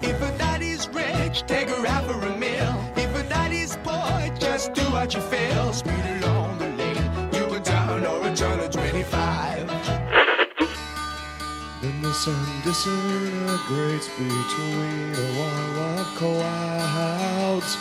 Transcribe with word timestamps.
If 0.00 0.22
a 0.22 0.38
daddy's 0.38 0.88
rich, 0.88 1.44
take 1.46 1.68
her 1.68 1.86
out 1.86 2.04
for 2.06 2.18
a 2.26 2.36
meal. 2.38 2.74
If 2.96 3.14
a 3.14 3.22
daddy's 3.28 3.76
poor, 3.84 4.34
just 4.38 4.72
do 4.72 4.80
what 4.84 5.12
you 5.14 5.20
feel. 5.20 5.72
Speed 5.74 6.04
along 6.22 6.58
the 6.58 6.68
lane, 6.68 7.30
you 7.34 7.46
go 7.46 7.58
down 7.58 8.06
or 8.06 8.20
return 8.26 8.58
to 8.58 8.70
25. 8.70 9.66
Then 11.82 12.00
the 12.00 12.14
sun 12.14 12.62
disintegrates 12.64 14.08
between 14.08 15.14
a 15.14 15.26
wall 15.36 16.00
of 16.00 16.06
clouds. 16.16 17.76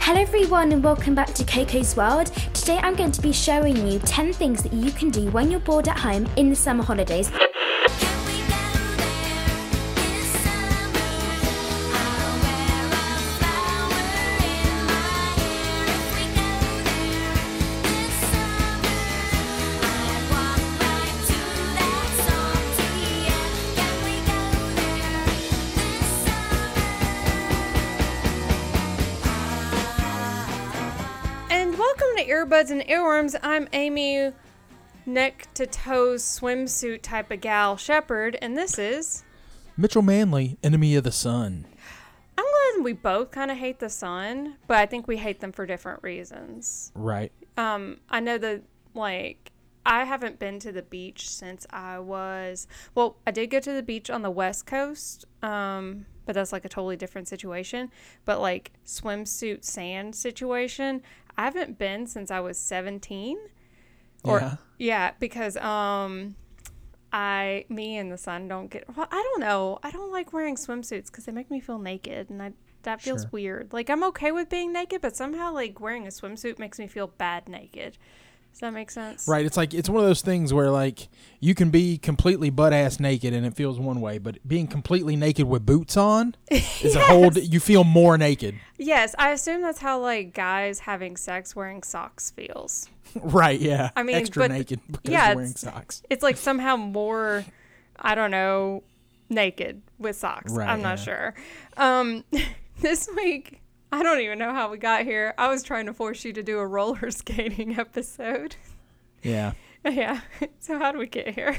Hello 0.00 0.20
everyone 0.20 0.72
and 0.72 0.82
welcome 0.82 1.14
back 1.14 1.32
to 1.34 1.44
Coco's 1.44 1.96
World. 1.96 2.26
Today 2.54 2.80
I'm 2.82 2.96
going 2.96 3.12
to 3.12 3.22
be 3.22 3.32
showing 3.32 3.86
you 3.86 4.00
10 4.00 4.32
things 4.32 4.64
that 4.64 4.72
you 4.72 4.90
can 4.90 5.10
do 5.10 5.30
when 5.30 5.48
you're 5.48 5.60
bored 5.60 5.86
at 5.86 5.98
home 5.98 6.28
in 6.36 6.50
the 6.50 6.56
summer 6.56 6.82
holidays. 6.82 7.30
Earbuds 32.52 32.70
and 32.70 32.82
Earworms. 32.82 33.34
I'm 33.42 33.66
Amy, 33.72 34.30
neck 35.06 35.48
to 35.54 35.66
toes 35.66 36.22
swimsuit 36.22 37.00
type 37.00 37.30
of 37.30 37.40
gal 37.40 37.78
shepherd, 37.78 38.36
and 38.42 38.58
this 38.58 38.78
is. 38.78 39.24
Mitchell 39.74 40.02
Manley, 40.02 40.58
enemy 40.62 40.94
of 40.96 41.04
the 41.04 41.12
sun. 41.12 41.64
I'm 42.36 42.44
glad 42.44 42.84
we 42.84 42.92
both 42.92 43.30
kind 43.30 43.50
of 43.50 43.56
hate 43.56 43.78
the 43.78 43.88
sun, 43.88 44.58
but 44.66 44.76
I 44.76 44.84
think 44.84 45.08
we 45.08 45.16
hate 45.16 45.40
them 45.40 45.50
for 45.50 45.64
different 45.64 46.02
reasons. 46.02 46.92
Right. 46.94 47.32
Um, 47.56 48.00
I 48.10 48.20
know 48.20 48.36
that 48.36 48.64
like 48.92 49.50
I 49.86 50.04
haven't 50.04 50.38
been 50.38 50.58
to 50.58 50.72
the 50.72 50.82
beach 50.82 51.30
since 51.30 51.66
I 51.70 52.00
was 52.00 52.66
well, 52.94 53.16
I 53.26 53.30
did 53.30 53.48
go 53.48 53.60
to 53.60 53.72
the 53.72 53.82
beach 53.82 54.10
on 54.10 54.20
the 54.20 54.30
west 54.30 54.66
coast, 54.66 55.24
um, 55.42 56.04
but 56.26 56.34
that's 56.34 56.52
like 56.52 56.64
a 56.64 56.68
totally 56.68 56.96
different 56.96 57.28
situation. 57.28 57.90
But 58.26 58.40
like 58.40 58.72
swimsuit 58.84 59.64
sand 59.64 60.14
situation, 60.14 61.02
I 61.36 61.44
haven't 61.44 61.78
been 61.78 62.06
since 62.06 62.30
I 62.30 62.40
was 62.40 62.58
17. 62.58 63.38
Or 64.24 64.40
Yeah. 64.40 64.56
yeah, 64.78 65.10
because 65.18 65.56
um 65.56 66.36
I 67.12 67.64
me 67.68 67.96
and 67.98 68.10
the 68.10 68.16
sun 68.18 68.48
don't 68.48 68.68
get 68.70 68.84
well, 68.96 69.08
I 69.10 69.22
don't 69.22 69.40
know. 69.40 69.78
I 69.82 69.90
don't 69.90 70.12
like 70.12 70.32
wearing 70.32 70.56
swimsuits 70.56 71.10
cuz 71.10 71.24
they 71.26 71.32
make 71.32 71.50
me 71.50 71.60
feel 71.60 71.78
naked 71.78 72.30
and 72.30 72.42
I 72.42 72.52
that 72.82 73.00
feels 73.00 73.22
Sure. 73.22 73.30
weird. 73.32 73.72
Like 73.72 73.90
I'm 73.90 74.02
okay 74.04 74.32
with 74.32 74.48
being 74.48 74.72
naked, 74.72 75.00
but 75.02 75.16
somehow 75.16 75.52
like 75.52 75.78
wearing 75.80 76.06
a 76.06 76.10
swimsuit 76.10 76.58
makes 76.58 76.78
me 76.78 76.86
feel 76.86 77.06
bad 77.08 77.48
naked. 77.48 77.96
Does 78.52 78.60
that 78.60 78.74
make 78.74 78.90
sense? 78.90 79.26
Right. 79.26 79.46
It's 79.46 79.56
like 79.56 79.72
it's 79.72 79.88
one 79.88 80.02
of 80.02 80.08
those 80.08 80.20
things 80.20 80.52
where 80.52 80.70
like 80.70 81.08
you 81.40 81.54
can 81.54 81.70
be 81.70 81.96
completely 81.96 82.50
butt 82.50 82.72
ass 82.74 83.00
naked 83.00 83.32
and 83.32 83.46
it 83.46 83.54
feels 83.54 83.80
one 83.80 84.00
way, 84.00 84.18
but 84.18 84.46
being 84.46 84.66
completely 84.66 85.16
naked 85.16 85.48
with 85.48 85.64
boots 85.64 85.96
on 85.96 86.36
is 86.50 86.94
a 86.94 87.00
whole. 87.00 87.32
You 87.32 87.60
feel 87.60 87.82
more 87.82 88.18
naked. 88.18 88.54
Yes, 88.78 89.14
I 89.18 89.30
assume 89.30 89.62
that's 89.62 89.78
how 89.78 89.98
like 90.00 90.34
guys 90.34 90.80
having 90.80 91.16
sex 91.16 91.56
wearing 91.56 91.82
socks 91.82 92.30
feels. 92.30 92.88
right. 93.16 93.58
Yeah. 93.58 93.90
I 93.96 94.02
mean, 94.02 94.16
extra 94.16 94.46
naked 94.48 94.80
because 94.86 95.10
yeah, 95.10 95.34
wearing 95.34 95.50
it's- 95.50 95.60
socks. 95.60 96.02
It's 96.10 96.22
like 96.22 96.36
somehow 96.36 96.76
more 96.76 97.44
I 97.98 98.14
don't 98.14 98.30
know, 98.30 98.82
naked 99.30 99.80
with 99.98 100.16
socks. 100.16 100.52
Right, 100.52 100.68
I'm 100.68 100.82
not 100.82 100.98
yeah. 100.98 101.04
sure. 101.04 101.34
Um 101.78 102.24
this 102.80 103.08
week 103.16 103.61
I 103.92 104.02
don't 104.02 104.20
even 104.20 104.38
know 104.38 104.54
how 104.54 104.70
we 104.70 104.78
got 104.78 105.04
here. 105.04 105.34
I 105.36 105.48
was 105.48 105.62
trying 105.62 105.84
to 105.84 105.92
force 105.92 106.24
you 106.24 106.32
to 106.32 106.42
do 106.42 106.58
a 106.58 106.66
roller 106.66 107.10
skating 107.12 107.78
episode. 107.78 108.56
Yeah. 109.22 109.52
yeah. 109.84 110.22
So 110.60 110.78
how 110.78 110.92
do 110.92 110.98
we 110.98 111.06
get 111.06 111.34
here? 111.34 111.58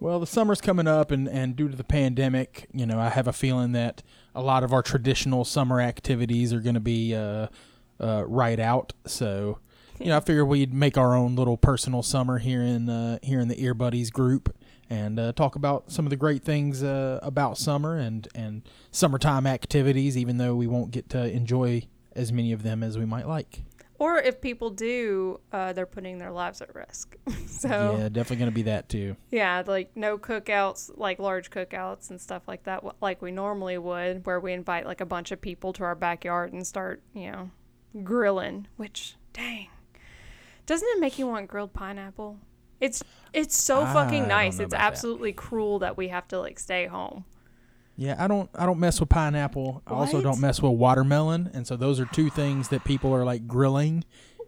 Well, 0.00 0.20
the 0.20 0.26
summer's 0.26 0.60
coming 0.60 0.86
up, 0.86 1.10
and, 1.10 1.26
and 1.26 1.56
due 1.56 1.68
to 1.68 1.76
the 1.76 1.84
pandemic, 1.84 2.68
you 2.72 2.84
know, 2.84 2.98
I 3.00 3.08
have 3.08 3.28
a 3.28 3.32
feeling 3.32 3.72
that 3.72 4.02
a 4.34 4.42
lot 4.42 4.62
of 4.62 4.72
our 4.72 4.82
traditional 4.82 5.44
summer 5.44 5.80
activities 5.80 6.52
are 6.52 6.60
going 6.60 6.74
to 6.74 6.80
be 6.80 7.14
uh, 7.14 7.46
uh, 7.98 8.24
right 8.26 8.60
out. 8.60 8.92
So, 9.06 9.58
you 9.98 10.06
know, 10.06 10.18
I 10.18 10.20
figured 10.20 10.48
we'd 10.48 10.74
make 10.74 10.98
our 10.98 11.14
own 11.14 11.36
little 11.36 11.56
personal 11.56 12.02
summer 12.02 12.38
here 12.38 12.60
in 12.60 12.90
uh, 12.90 13.20
here 13.22 13.40
in 13.40 13.48
the 13.48 13.62
Ear 13.62 13.72
Buddies 13.72 14.10
group 14.10 14.54
and 14.90 15.18
uh, 15.18 15.32
talk 15.32 15.56
about 15.56 15.90
some 15.90 16.06
of 16.06 16.10
the 16.10 16.16
great 16.16 16.42
things 16.42 16.82
uh, 16.82 17.18
about 17.22 17.58
summer 17.58 17.96
and 17.96 18.28
and 18.34 18.62
summertime 18.90 19.46
activities. 19.46 20.16
Even 20.16 20.38
though 20.38 20.54
we 20.54 20.66
won't 20.66 20.90
get 20.90 21.08
to 21.10 21.30
enjoy 21.30 21.86
as 22.14 22.32
many 22.32 22.52
of 22.52 22.62
them 22.62 22.82
as 22.82 22.98
we 22.98 23.04
might 23.04 23.26
like. 23.26 23.62
Or 23.98 24.18
if 24.18 24.40
people 24.40 24.70
do, 24.70 25.40
uh, 25.52 25.72
they're 25.72 25.86
putting 25.86 26.18
their 26.18 26.32
lives 26.32 26.60
at 26.60 26.74
risk. 26.74 27.16
so 27.46 27.96
Yeah, 27.96 28.08
definitely 28.08 28.36
going 28.36 28.50
to 28.50 28.54
be 28.54 28.62
that 28.62 28.88
too. 28.88 29.16
Yeah, 29.30 29.62
like 29.66 29.96
no 29.96 30.18
cookouts, 30.18 30.90
like 30.96 31.18
large 31.18 31.50
cookouts 31.50 32.10
and 32.10 32.20
stuff 32.20 32.42
like 32.48 32.64
that, 32.64 32.84
like 33.00 33.22
we 33.22 33.30
normally 33.30 33.78
would, 33.78 34.26
where 34.26 34.40
we 34.40 34.52
invite 34.52 34.84
like 34.84 35.00
a 35.00 35.06
bunch 35.06 35.30
of 35.30 35.40
people 35.40 35.72
to 35.74 35.84
our 35.84 35.94
backyard 35.94 36.52
and 36.52 36.66
start, 36.66 37.02
you 37.14 37.30
know, 37.30 37.50
grilling. 38.02 38.66
Which, 38.76 39.14
dang, 39.32 39.68
doesn't 40.66 40.88
it 40.88 41.00
make 41.00 41.18
you 41.18 41.28
want 41.28 41.48
grilled 41.48 41.72
pineapple? 41.72 42.38
It's 42.80 43.02
it's 43.32 43.56
so 43.56 43.82
I 43.82 43.92
fucking 43.92 44.28
nice. 44.28 44.58
It's 44.58 44.72
about 44.72 44.78
that. 44.78 44.86
absolutely 44.86 45.32
cruel 45.32 45.78
that 45.80 45.96
we 45.96 46.08
have 46.08 46.28
to 46.28 46.38
like 46.40 46.58
stay 46.58 46.86
home. 46.86 47.24
Yeah, 47.96 48.16
I 48.18 48.26
don't 48.26 48.50
I 48.54 48.66
don't 48.66 48.80
mess 48.80 48.98
with 49.00 49.08
pineapple. 49.08 49.82
I 49.86 49.92
also 49.92 50.20
don't 50.20 50.40
mess 50.40 50.60
with 50.60 50.72
watermelon, 50.72 51.50
and 51.54 51.66
so 51.66 51.76
those 51.76 52.00
are 52.00 52.06
two 52.06 52.28
things 52.30 52.68
that 52.68 52.84
people 52.84 53.14
are 53.14 53.24
like 53.24 53.46
grilling 53.46 54.04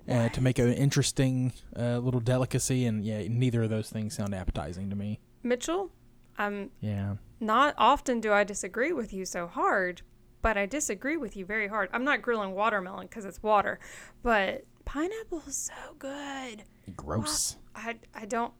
uh, 0.08 0.28
to 0.30 0.40
make 0.40 0.58
an 0.58 0.72
interesting 0.72 1.52
uh, 1.78 1.98
little 1.98 2.20
delicacy. 2.20 2.86
And 2.86 3.04
yeah, 3.04 3.22
neither 3.28 3.62
of 3.62 3.70
those 3.70 3.88
things 3.88 4.16
sound 4.16 4.34
appetizing 4.34 4.90
to 4.90 4.96
me. 4.96 5.20
Mitchell, 5.44 5.92
I'm 6.38 6.70
Yeah, 6.80 7.16
not 7.38 7.74
often 7.78 8.20
do 8.20 8.32
I 8.32 8.42
disagree 8.42 8.92
with 8.92 9.12
you 9.12 9.24
so 9.24 9.46
hard, 9.46 10.02
but 10.42 10.56
I 10.56 10.66
disagree 10.66 11.16
with 11.16 11.36
you 11.36 11.44
very 11.46 11.68
hard. 11.68 11.88
I'm 11.92 12.04
not 12.04 12.22
grilling 12.22 12.52
watermelon 12.52 13.06
because 13.06 13.24
it's 13.24 13.42
water, 13.44 13.78
but 14.24 14.64
pineapple 14.84 15.42
is 15.46 15.56
so 15.56 15.94
good. 16.00 16.64
gross. 16.96 17.56
I 17.76 17.96
I 18.14 18.24
don't 18.24 18.52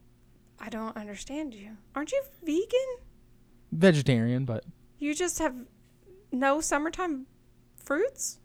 I 0.60 0.69
don't 0.69 0.97
understand 0.97 1.54
you. 1.54 1.77
Aren't 1.94 2.12
you 2.12 2.22
vegan? 2.44 2.97
Vegetarian, 3.72 4.44
but 4.44 4.65
You 4.99 5.15
just 5.15 5.38
have 5.38 5.54
no 6.32 6.60
summertime 6.60 7.26
fruits? 7.82 8.38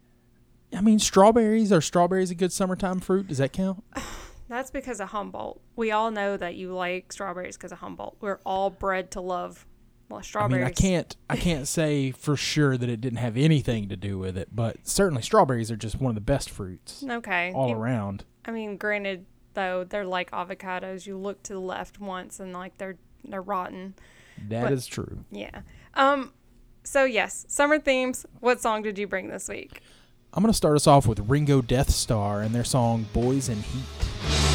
I 0.76 0.82
mean, 0.82 1.00
strawberries 1.00 1.72
are 1.72 1.82
strawberries 1.82 2.32
a 2.32 2.36
good 2.36 2.52
summertime 2.54 3.00
fruit? 3.02 3.28
Does 3.28 3.38
that 3.40 3.52
count? 3.54 3.84
That's 4.48 4.72
because 4.72 5.00
of 5.00 5.10
Humboldt. 5.10 5.62
We 5.78 5.92
all 5.92 6.12
know 6.12 6.36
that 6.36 6.56
you 6.56 6.74
like 6.74 7.12
strawberries 7.14 7.56
because 7.58 7.72
of 7.72 7.80
Humboldt. 7.80 8.18
We're 8.20 8.40
all 8.46 8.70
bred 8.70 9.12
to 9.12 9.22
love 9.22 9.66
well, 10.10 10.20
I 10.20 10.24
strawberries. 10.24 10.60
mean, 10.60 10.68
I 10.68 10.72
can't 10.72 11.16
I 11.30 11.38
can't 11.38 11.68
say 11.68 12.12
for 12.12 12.36
sure 12.36 12.78
that 12.78 12.90
it 12.90 13.00
didn't 13.00 13.20
have 13.20 13.38
anything 13.38 13.88
to 13.90 13.96
do 13.96 14.18
with 14.18 14.38
it, 14.38 14.50
but 14.54 14.86
certainly 14.88 15.22
strawberries 15.22 15.72
are 15.72 15.78
just 15.78 16.02
one 16.02 16.10
of 16.12 16.16
the 16.16 16.22
best 16.22 16.50
fruits 16.50 17.04
Okay. 17.08 17.54
all 17.54 17.70
You- 17.70 17.76
around. 17.76 18.26
I 18.44 18.52
mean, 18.52 18.76
granted 18.78 19.26
though, 19.54 19.84
they're 19.84 20.06
like 20.06 20.32
avocados. 20.32 21.06
You 21.06 21.18
look 21.18 21.42
to 21.44 21.54
the 21.54 21.60
left 21.60 22.00
once 22.00 22.40
and 22.40 22.54
like 22.54 22.78
they're 22.78 22.98
they're 23.24 23.42
rotten. 23.42 23.96
That 24.50 24.72
is 24.72 24.88
but- 24.88 24.94
true. 24.94 25.26
Yeah. 25.32 25.62
Um 25.94 26.34
so 26.84 27.04
yes, 27.06 27.46
summer 27.48 27.80
themes. 27.80 28.26
What 28.40 28.62
song 28.62 28.82
did 28.82 28.98
you 28.98 29.08
bring 29.08 29.30
this 29.30 29.48
week? 29.48 29.82
I'm 30.34 30.42
going 30.42 30.52
to 30.52 30.56
start 30.58 30.78
us 30.78 30.88
off 30.88 31.06
with 31.08 31.20
Ringo 31.30 31.62
Deathstarr 31.62 32.44
and 32.46 32.56
their 32.56 32.64
song 32.64 33.06
Boys 33.14 33.50
in 33.50 33.62
Heat. 33.62 34.51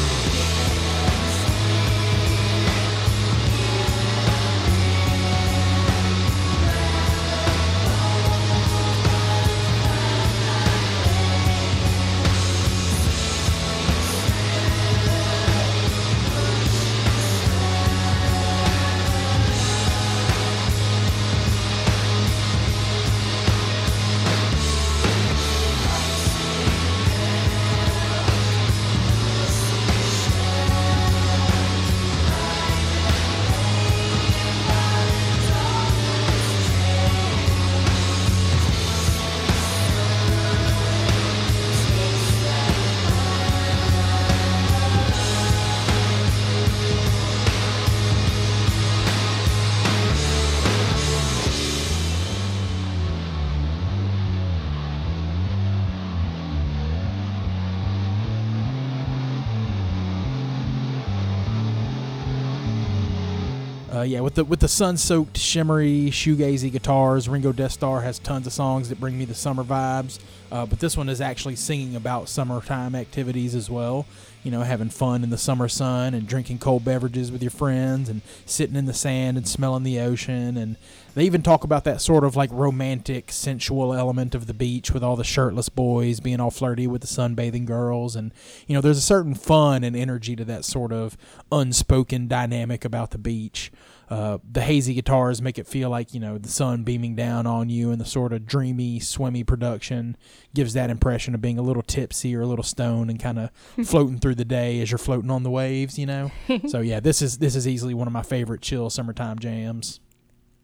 Yeah, 64.07 64.21
with 64.21 64.35
the 64.35 64.45
with 64.45 64.61
the 64.61 64.67
sun-soaked, 64.67 65.37
shimmery, 65.37 66.09
shoegazy 66.11 66.71
guitars, 66.71 67.27
Ringo 67.27 67.51
Deathstarr 67.51 68.03
has 68.03 68.19
tons 68.19 68.47
of 68.47 68.53
songs 68.53 68.87
that 68.89 68.99
bring 68.99 69.17
me 69.17 69.25
the 69.25 69.35
summer 69.35 69.63
vibes. 69.63 70.19
Uh, 70.49 70.65
but 70.65 70.79
this 70.79 70.95
one 70.95 71.09
is 71.09 71.19
actually 71.19 71.57
singing 71.57 71.95
about 71.95 72.29
summertime 72.29 72.95
activities 72.95 73.53
as 73.53 73.69
well. 73.69 74.05
You 74.43 74.51
know, 74.51 74.61
having 74.61 74.89
fun 74.89 75.25
in 75.25 75.29
the 75.29 75.37
summer 75.37 75.67
sun 75.67 76.13
and 76.13 76.25
drinking 76.25 76.59
cold 76.59 76.85
beverages 76.85 77.33
with 77.33 77.41
your 77.41 77.51
friends 77.51 78.07
and 78.07 78.21
sitting 78.45 78.77
in 78.77 78.85
the 78.85 78.93
sand 78.93 79.35
and 79.35 79.45
smelling 79.45 79.83
the 79.83 79.99
ocean. 79.99 80.55
And 80.55 80.77
they 81.15 81.25
even 81.25 81.41
talk 81.41 81.65
about 81.65 81.83
that 81.83 81.99
sort 81.99 82.23
of 82.23 82.37
like 82.37 82.49
romantic, 82.53 83.29
sensual 83.29 83.93
element 83.93 84.35
of 84.35 84.47
the 84.47 84.53
beach 84.53 84.91
with 84.91 85.03
all 85.03 85.17
the 85.17 85.25
shirtless 85.25 85.67
boys 85.67 86.21
being 86.21 86.39
all 86.39 86.51
flirty 86.51 86.87
with 86.87 87.01
the 87.01 87.07
sunbathing 87.07 87.65
girls. 87.65 88.15
And, 88.15 88.31
you 88.67 88.73
know, 88.73 88.79
there's 88.79 88.99
a 88.99 89.01
certain 89.01 89.33
fun 89.33 89.83
and 89.83 89.97
energy 89.97 90.33
to 90.37 90.45
that 90.45 90.63
sort 90.63 90.93
of 90.93 91.17
unspoken 91.51 92.29
dynamic 92.29 92.85
about 92.85 93.11
the 93.11 93.17
beach. 93.17 93.69
Uh, 94.09 94.37
the 94.49 94.61
hazy 94.61 94.93
guitars 94.93 95.41
make 95.41 95.57
it 95.57 95.67
feel 95.67 95.89
like 95.89 96.13
you 96.13 96.19
know 96.19 96.37
the 96.37 96.47
sun 96.47 96.83
beaming 96.83 97.15
down 97.15 97.45
on 97.45 97.69
you, 97.69 97.91
and 97.91 97.99
the 97.99 98.05
sort 98.05 98.31
of 98.31 98.45
dreamy, 98.45 98.99
swimmy 98.99 99.43
production 99.43 100.15
gives 100.53 100.73
that 100.73 100.89
impression 100.89 101.35
of 101.35 101.41
being 101.41 101.59
a 101.59 101.61
little 101.61 101.81
tipsy 101.81 102.35
or 102.35 102.41
a 102.41 102.45
little 102.47 102.63
stoned 102.63 103.09
and 103.09 103.19
kind 103.19 103.39
of 103.39 103.51
floating 103.85 104.19
through 104.19 104.35
the 104.35 104.45
day 104.45 104.79
as 104.81 104.91
you're 104.91 104.97
floating 104.97 105.29
on 105.29 105.43
the 105.43 105.51
waves. 105.51 105.99
You 105.99 106.05
know, 106.05 106.31
so 106.67 106.79
yeah, 106.79 106.99
this 106.99 107.21
is 107.21 107.39
this 107.39 107.55
is 107.55 107.67
easily 107.67 107.93
one 107.93 108.07
of 108.07 108.13
my 108.13 108.23
favorite 108.23 108.61
chill 108.61 108.89
summertime 108.89 109.39
jams. 109.39 109.99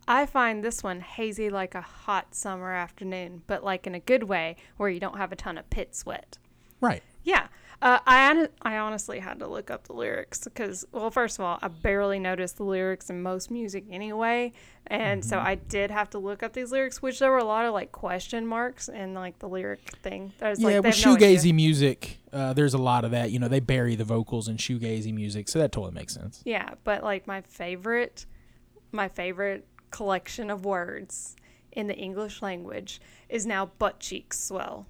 I 0.07 0.25
find 0.25 0.63
this 0.63 0.84
one 0.84 1.00
hazy 1.00 1.50
like 1.50 1.75
a 1.75 1.81
hot 1.81 2.36
summer 2.36 2.74
afternoon, 2.74 3.44
but 3.48 3.63
like 3.63 3.88
in 3.88 3.96
a 3.96 4.00
good 4.00 4.24
way 4.24 4.57
where 4.78 4.89
you 4.89 5.00
don't 5.00 5.18
have 5.18 5.31
a 5.31 5.36
ton 5.36 5.57
of 5.57 5.69
pit 5.69 5.96
sweat. 5.96 6.38
Right. 6.81 7.04
Yeah. 7.24 7.48
Uh, 7.83 8.00
I 8.07 8.47
I 8.62 8.77
honestly 8.77 9.19
had 9.19 9.39
to 9.39 9.47
look 9.47 9.69
up 9.69 9.83
the 9.88 9.94
lyrics 9.94 10.45
because, 10.45 10.85
well, 10.94 11.12
first 11.12 11.38
of 11.38 11.44
all, 11.44 11.59
I 11.62 11.68
barely 11.68 12.18
notice 12.18 12.53
the 12.53 12.63
lyrics 12.63 13.09
in 13.09 13.21
most 13.21 13.51
music 13.51 13.83
anyway, 13.91 14.53
and 14.88 15.24
so 15.24 15.38
I 15.38 15.56
did 15.56 15.91
have 15.91 16.09
to 16.12 16.18
look 16.18 16.44
up 16.44 16.53
these 16.53 16.71
lyrics, 16.71 17.01
which 17.01 17.19
there 17.19 17.30
were 17.30 17.39
a 17.39 17.44
lot 17.44 17.65
of 17.65 17.74
like 17.74 17.91
question 17.91 18.47
marks 18.47 18.88
in 18.88 19.13
like 19.13 19.39
the 19.39 19.50
lyric 19.50 19.81
thing. 20.01 20.31
Was 20.41 20.62
Yeah, 20.62 20.68
like, 20.68 20.75
have 20.75 20.83
no 20.85 20.91
shoegazy 20.91 21.53
music, 21.53 22.19
uh, 22.31 22.53
there's 22.53 22.74
a 22.74 22.77
lot 22.77 23.03
of 23.03 23.12
that. 23.12 23.31
You 23.31 23.39
know, 23.39 23.50
they 23.50 23.59
bury 23.59 23.95
the 23.95 24.06
vocals 24.06 24.47
in 24.47 24.56
shoegazy 24.56 25.13
music, 25.13 25.50
so 25.50 25.59
that 25.59 25.74
totally 25.74 25.94
makes 25.94 26.13
sense. 26.13 26.41
Yeah, 26.45 26.75
but 26.86 27.03
like 27.03 27.27
my 27.27 27.41
favorite, 27.41 28.25
my 28.94 29.09
favorite 29.09 29.68
collection 29.91 30.50
of 30.50 30.63
words 30.63 31.36
in 31.74 31.88
the 31.88 31.97
English 31.97 32.41
language 32.41 33.01
is 33.27 33.45
now 33.45 33.65
butt 33.77 34.00
cheeks 34.00 34.39
swell. 34.39 34.88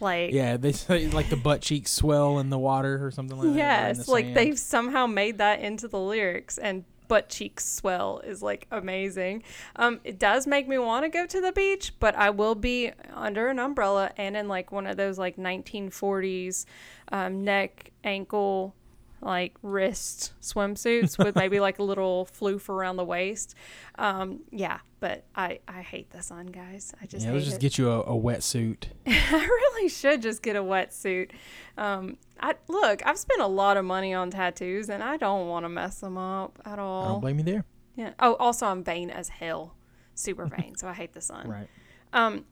Like 0.00 0.32
Yeah, 0.32 0.56
they 0.56 0.72
say 0.72 1.08
like 1.08 1.30
the 1.30 1.36
butt 1.36 1.60
cheeks 1.60 1.90
swell 1.90 2.38
in 2.38 2.50
the 2.50 2.58
water 2.58 3.04
or 3.04 3.10
something 3.10 3.36
like 3.36 3.48
that. 3.48 3.56
Yes, 3.56 4.06
the 4.06 4.12
like 4.12 4.24
sand. 4.26 4.36
they've 4.36 4.58
somehow 4.58 5.06
made 5.06 5.38
that 5.38 5.60
into 5.60 5.88
the 5.88 5.98
lyrics, 5.98 6.58
and 6.58 6.84
butt 7.08 7.28
cheeks 7.28 7.66
swell 7.66 8.20
is 8.24 8.42
like 8.42 8.66
amazing. 8.70 9.42
Um, 9.76 10.00
it 10.04 10.18
does 10.18 10.46
make 10.46 10.68
me 10.68 10.78
want 10.78 11.04
to 11.04 11.08
go 11.08 11.26
to 11.26 11.40
the 11.40 11.52
beach, 11.52 11.94
but 11.98 12.14
I 12.14 12.30
will 12.30 12.54
be 12.54 12.92
under 13.14 13.48
an 13.48 13.58
umbrella 13.58 14.12
and 14.16 14.36
in 14.36 14.46
like 14.46 14.70
one 14.70 14.86
of 14.86 14.96
those 14.96 15.18
like 15.18 15.36
1940s 15.36 16.66
um, 17.10 17.42
neck, 17.44 17.90
ankle, 18.04 18.74
like 19.20 19.56
wrist 19.62 20.32
swimsuits 20.40 21.18
with 21.22 21.34
maybe 21.36 21.58
like 21.68 21.78
a 21.78 21.82
little 21.82 22.26
floof 22.26 22.68
around 22.68 22.96
the 22.96 23.04
waist. 23.04 23.54
Um, 23.96 24.40
yeah, 24.50 24.78
but 25.00 25.24
I 25.34 25.58
I 25.66 25.82
hate 25.82 26.10
the 26.10 26.22
sun, 26.22 26.46
guys. 26.46 26.94
I 27.02 27.06
just 27.06 27.24
Yeah, 27.26 27.32
let's 27.32 27.44
just 27.44 27.56
it. 27.58 27.60
get 27.60 27.78
you 27.78 27.90
a, 27.90 28.00
a 28.00 28.14
wetsuit. 28.14 28.84
I 29.06 29.44
really 29.44 29.88
should 29.88 30.22
just 30.22 30.42
get 30.42 30.56
a 30.56 30.62
wetsuit. 30.62 31.30
Um, 31.76 32.16
I 32.40 32.54
look, 32.68 33.04
I've 33.06 33.18
spent 33.18 33.40
a 33.40 33.46
lot 33.46 33.76
of 33.76 33.84
money 33.84 34.14
on 34.14 34.30
tattoos, 34.30 34.88
and 34.88 35.02
I 35.02 35.16
don't 35.16 35.48
want 35.48 35.64
to 35.64 35.68
mess 35.68 36.00
them 36.00 36.16
up 36.18 36.58
at 36.64 36.78
I 36.78 36.82
all. 36.82 37.08
don't 37.14 37.20
blame 37.20 37.38
you 37.38 37.44
there. 37.44 37.64
yeah. 37.96 38.12
Oh, 38.20 38.34
also 38.34 38.66
I'm 38.66 38.84
vain 38.84 39.10
as 39.10 39.28
hell, 39.28 39.74
super 40.14 40.46
vain, 40.56 40.76
so 40.76 40.86
I 40.88 40.92
hate 40.92 41.12
the 41.12 41.20
sun. 41.20 41.48
Right. 41.48 41.68
Um, 42.12 42.44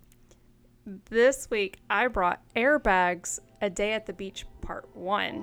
this 1.11 1.49
week 1.51 1.79
I 1.89 2.09
brought 2.09 2.41
airbags. 2.55 3.39
A 3.63 3.71
day 3.71 3.95
at 3.95 4.05
the 4.05 4.13
beach, 4.13 4.45
part 4.61 4.95
one. 4.95 5.41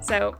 So, 0.00 0.36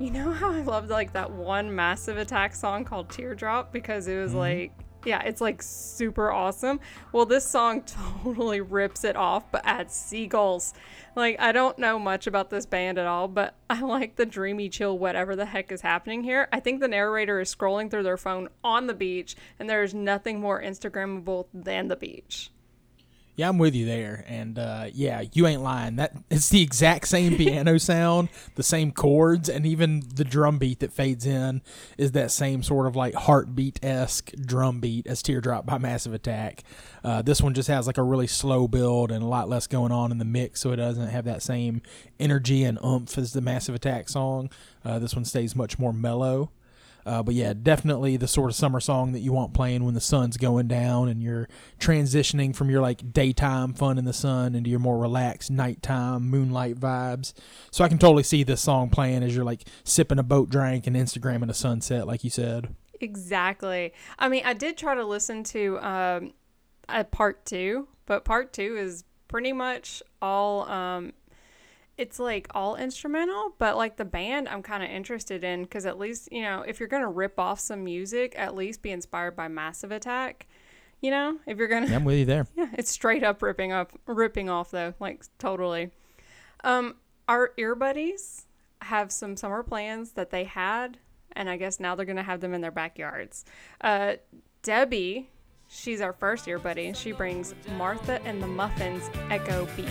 you 0.00 0.10
know 0.10 0.32
how 0.32 0.52
I 0.52 0.62
loved 0.62 0.90
like 0.90 1.12
that 1.12 1.30
one 1.30 1.74
Massive 1.74 2.18
Attack 2.18 2.54
song 2.54 2.84
called 2.84 3.10
Teardrop 3.10 3.72
because 3.72 4.08
it 4.08 4.16
was 4.16 4.30
mm-hmm. 4.30 4.38
like, 4.40 4.72
yeah, 5.04 5.22
it's 5.22 5.40
like 5.40 5.62
super 5.62 6.32
awesome. 6.32 6.80
Well, 7.12 7.24
this 7.24 7.46
song 7.46 7.82
totally 8.22 8.60
rips 8.60 9.04
it 9.04 9.14
off, 9.14 9.50
but 9.52 9.62
adds 9.64 9.94
seagulls. 9.94 10.74
Like, 11.14 11.38
I 11.38 11.52
don't 11.52 11.78
know 11.78 11.98
much 11.98 12.26
about 12.26 12.50
this 12.50 12.66
band 12.66 12.98
at 12.98 13.06
all, 13.06 13.28
but 13.28 13.54
I 13.70 13.80
like 13.82 14.16
the 14.16 14.26
dreamy 14.26 14.68
chill, 14.68 14.98
whatever 14.98 15.36
the 15.36 15.46
heck 15.46 15.70
is 15.70 15.82
happening 15.82 16.24
here. 16.24 16.48
I 16.52 16.58
think 16.58 16.80
the 16.80 16.88
narrator 16.88 17.40
is 17.40 17.54
scrolling 17.54 17.90
through 17.90 18.02
their 18.02 18.16
phone 18.16 18.48
on 18.64 18.88
the 18.88 18.94
beach, 18.94 19.36
and 19.60 19.70
there 19.70 19.84
is 19.84 19.94
nothing 19.94 20.40
more 20.40 20.60
Instagrammable 20.60 21.46
than 21.54 21.88
the 21.88 21.96
beach. 21.96 22.50
Yeah, 23.36 23.48
I'm 23.48 23.58
with 23.58 23.74
you 23.74 23.84
there, 23.84 24.24
and 24.28 24.56
uh, 24.58 24.86
yeah, 24.92 25.24
you 25.32 25.48
ain't 25.48 25.62
lying. 25.62 25.96
That 25.96 26.16
it's 26.30 26.48
the 26.50 26.62
exact 26.62 27.08
same 27.08 27.36
piano 27.36 27.78
sound, 27.78 28.28
the 28.54 28.62
same 28.62 28.92
chords, 28.92 29.48
and 29.48 29.66
even 29.66 30.04
the 30.14 30.22
drum 30.22 30.58
beat 30.58 30.78
that 30.80 30.92
fades 30.92 31.26
in 31.26 31.60
is 31.98 32.12
that 32.12 32.30
same 32.30 32.62
sort 32.62 32.86
of 32.86 32.94
like 32.94 33.14
heartbeat 33.14 33.80
esque 33.82 34.30
drum 34.34 34.78
beat 34.78 35.08
as 35.08 35.20
"Teardrop" 35.20 35.66
by 35.66 35.78
Massive 35.78 36.14
Attack. 36.14 36.62
Uh, 37.02 37.22
this 37.22 37.42
one 37.42 37.54
just 37.54 37.68
has 37.68 37.88
like 37.88 37.98
a 37.98 38.02
really 38.04 38.28
slow 38.28 38.68
build 38.68 39.10
and 39.10 39.24
a 39.24 39.26
lot 39.28 39.48
less 39.48 39.66
going 39.66 39.90
on 39.90 40.12
in 40.12 40.18
the 40.18 40.24
mix, 40.24 40.60
so 40.60 40.70
it 40.70 40.76
doesn't 40.76 41.08
have 41.08 41.24
that 41.24 41.42
same 41.42 41.82
energy 42.20 42.62
and 42.62 42.78
oomph 42.84 43.18
as 43.18 43.32
the 43.32 43.40
Massive 43.40 43.74
Attack 43.74 44.08
song. 44.08 44.48
Uh, 44.84 45.00
this 45.00 45.16
one 45.16 45.24
stays 45.24 45.56
much 45.56 45.76
more 45.76 45.92
mellow. 45.92 46.50
Uh, 47.06 47.22
but 47.22 47.34
yeah, 47.34 47.52
definitely 47.52 48.16
the 48.16 48.28
sort 48.28 48.50
of 48.50 48.56
summer 48.56 48.80
song 48.80 49.12
that 49.12 49.20
you 49.20 49.32
want 49.32 49.52
playing 49.52 49.84
when 49.84 49.94
the 49.94 50.00
sun's 50.00 50.36
going 50.36 50.66
down 50.68 51.08
and 51.08 51.22
you're 51.22 51.48
transitioning 51.78 52.54
from 52.54 52.70
your 52.70 52.80
like 52.80 53.12
daytime 53.12 53.74
fun 53.74 53.98
in 53.98 54.04
the 54.04 54.12
sun 54.12 54.54
into 54.54 54.70
your 54.70 54.78
more 54.78 54.98
relaxed 54.98 55.50
nighttime 55.50 56.28
moonlight 56.28 56.76
vibes. 56.76 57.32
So 57.70 57.84
I 57.84 57.88
can 57.88 57.98
totally 57.98 58.22
see 58.22 58.42
this 58.42 58.62
song 58.62 58.90
playing 58.90 59.22
as 59.22 59.34
you're 59.34 59.44
like 59.44 59.64
sipping 59.84 60.18
a 60.18 60.22
boat 60.22 60.48
drink 60.48 60.86
and 60.86 60.96
Instagramming 60.96 61.50
a 61.50 61.54
sunset, 61.54 62.06
like 62.06 62.24
you 62.24 62.30
said. 62.30 62.74
Exactly. 63.00 63.92
I 64.18 64.28
mean, 64.28 64.42
I 64.44 64.54
did 64.54 64.78
try 64.78 64.94
to 64.94 65.04
listen 65.04 65.44
to 65.44 65.78
um, 65.80 66.32
a 66.88 67.04
part 67.04 67.44
two, 67.44 67.88
but 68.06 68.24
part 68.24 68.52
two 68.52 68.76
is 68.76 69.04
pretty 69.28 69.52
much 69.52 70.02
all. 70.22 70.68
Um, 70.70 71.12
it's 71.96 72.18
like 72.18 72.48
all 72.54 72.76
instrumental, 72.76 73.54
but 73.58 73.76
like 73.76 73.96
the 73.96 74.04
band, 74.04 74.48
I'm 74.48 74.62
kind 74.62 74.82
of 74.82 74.90
interested 74.90 75.44
in 75.44 75.62
because 75.62 75.86
at 75.86 75.98
least 75.98 76.28
you 76.32 76.42
know 76.42 76.64
if 76.66 76.80
you're 76.80 76.88
gonna 76.88 77.10
rip 77.10 77.38
off 77.38 77.60
some 77.60 77.84
music, 77.84 78.34
at 78.36 78.54
least 78.54 78.82
be 78.82 78.90
inspired 78.90 79.36
by 79.36 79.48
Massive 79.48 79.92
Attack. 79.92 80.46
You 81.00 81.10
know, 81.10 81.38
if 81.46 81.58
you're 81.58 81.68
gonna 81.68 81.86
Yeah, 81.86 81.96
I'm 81.96 82.04
with 82.04 82.18
you 82.18 82.24
there. 82.24 82.46
yeah, 82.56 82.68
it's 82.72 82.90
straight 82.90 83.22
up 83.22 83.42
ripping 83.42 83.72
up, 83.72 83.92
ripping 84.06 84.48
off 84.48 84.70
though, 84.70 84.94
like 84.98 85.24
totally. 85.38 85.90
Um, 86.64 86.96
our 87.28 87.52
ear 87.58 87.74
buddies 87.74 88.46
have 88.82 89.12
some 89.12 89.36
summer 89.36 89.62
plans 89.62 90.12
that 90.12 90.30
they 90.30 90.44
had, 90.44 90.98
and 91.32 91.48
I 91.48 91.56
guess 91.56 91.78
now 91.78 91.94
they're 91.94 92.06
gonna 92.06 92.22
have 92.22 92.40
them 92.40 92.54
in 92.54 92.60
their 92.60 92.70
backyards. 92.70 93.44
Uh, 93.80 94.14
Debbie 94.62 95.28
She's 95.76 96.00
our 96.00 96.12
first 96.12 96.46
year 96.46 96.58
buddy. 96.58 96.86
And 96.86 96.96
she 96.96 97.10
brings 97.12 97.52
Martha 97.76 98.22
and 98.24 98.40
the 98.40 98.46
Muffins 98.46 99.10
Echo 99.28 99.66
Beach. 99.76 99.86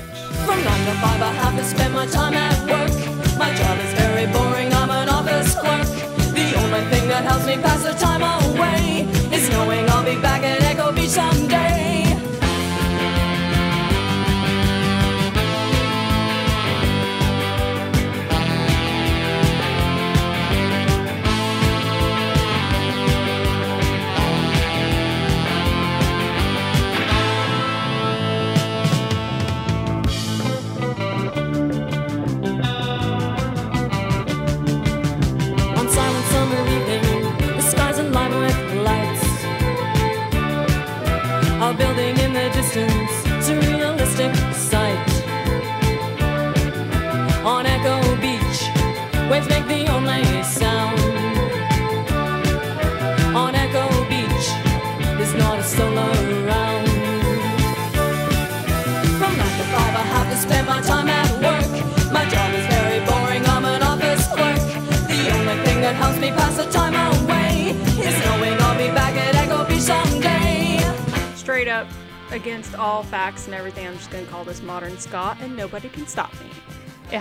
From 0.45 0.63
nine 0.63 0.85
to 0.85 0.93
five, 1.01 1.21
I 1.21 1.33
have 1.43 1.57
to 1.57 1.63
spend 1.63 1.93
my 1.93 2.05
time 2.07 2.33
at 2.33 2.57
work. 2.61 3.37
My 3.37 3.53
job 3.53 3.77
is 3.79 3.93
very 3.93 4.31
boring, 4.31 4.73
I'm 4.73 4.89
an 4.89 5.09
office 5.09 5.53
clerk. 5.55 5.87
The 6.33 6.55
only 6.57 6.89
thing 6.89 7.07
that 7.09 7.25
helps 7.25 7.45
me 7.45 7.57
pass 7.57 7.83
the 7.83 7.93
time 7.93 8.23
away 8.23 9.01
is 9.35 9.49
knowing 9.49 9.87
I'll 9.89 10.05
be 10.05 10.19
back 10.21 10.43
at 10.43 10.61
Echo 10.63 10.91
Beach 10.93 11.09
someday. 11.09 11.92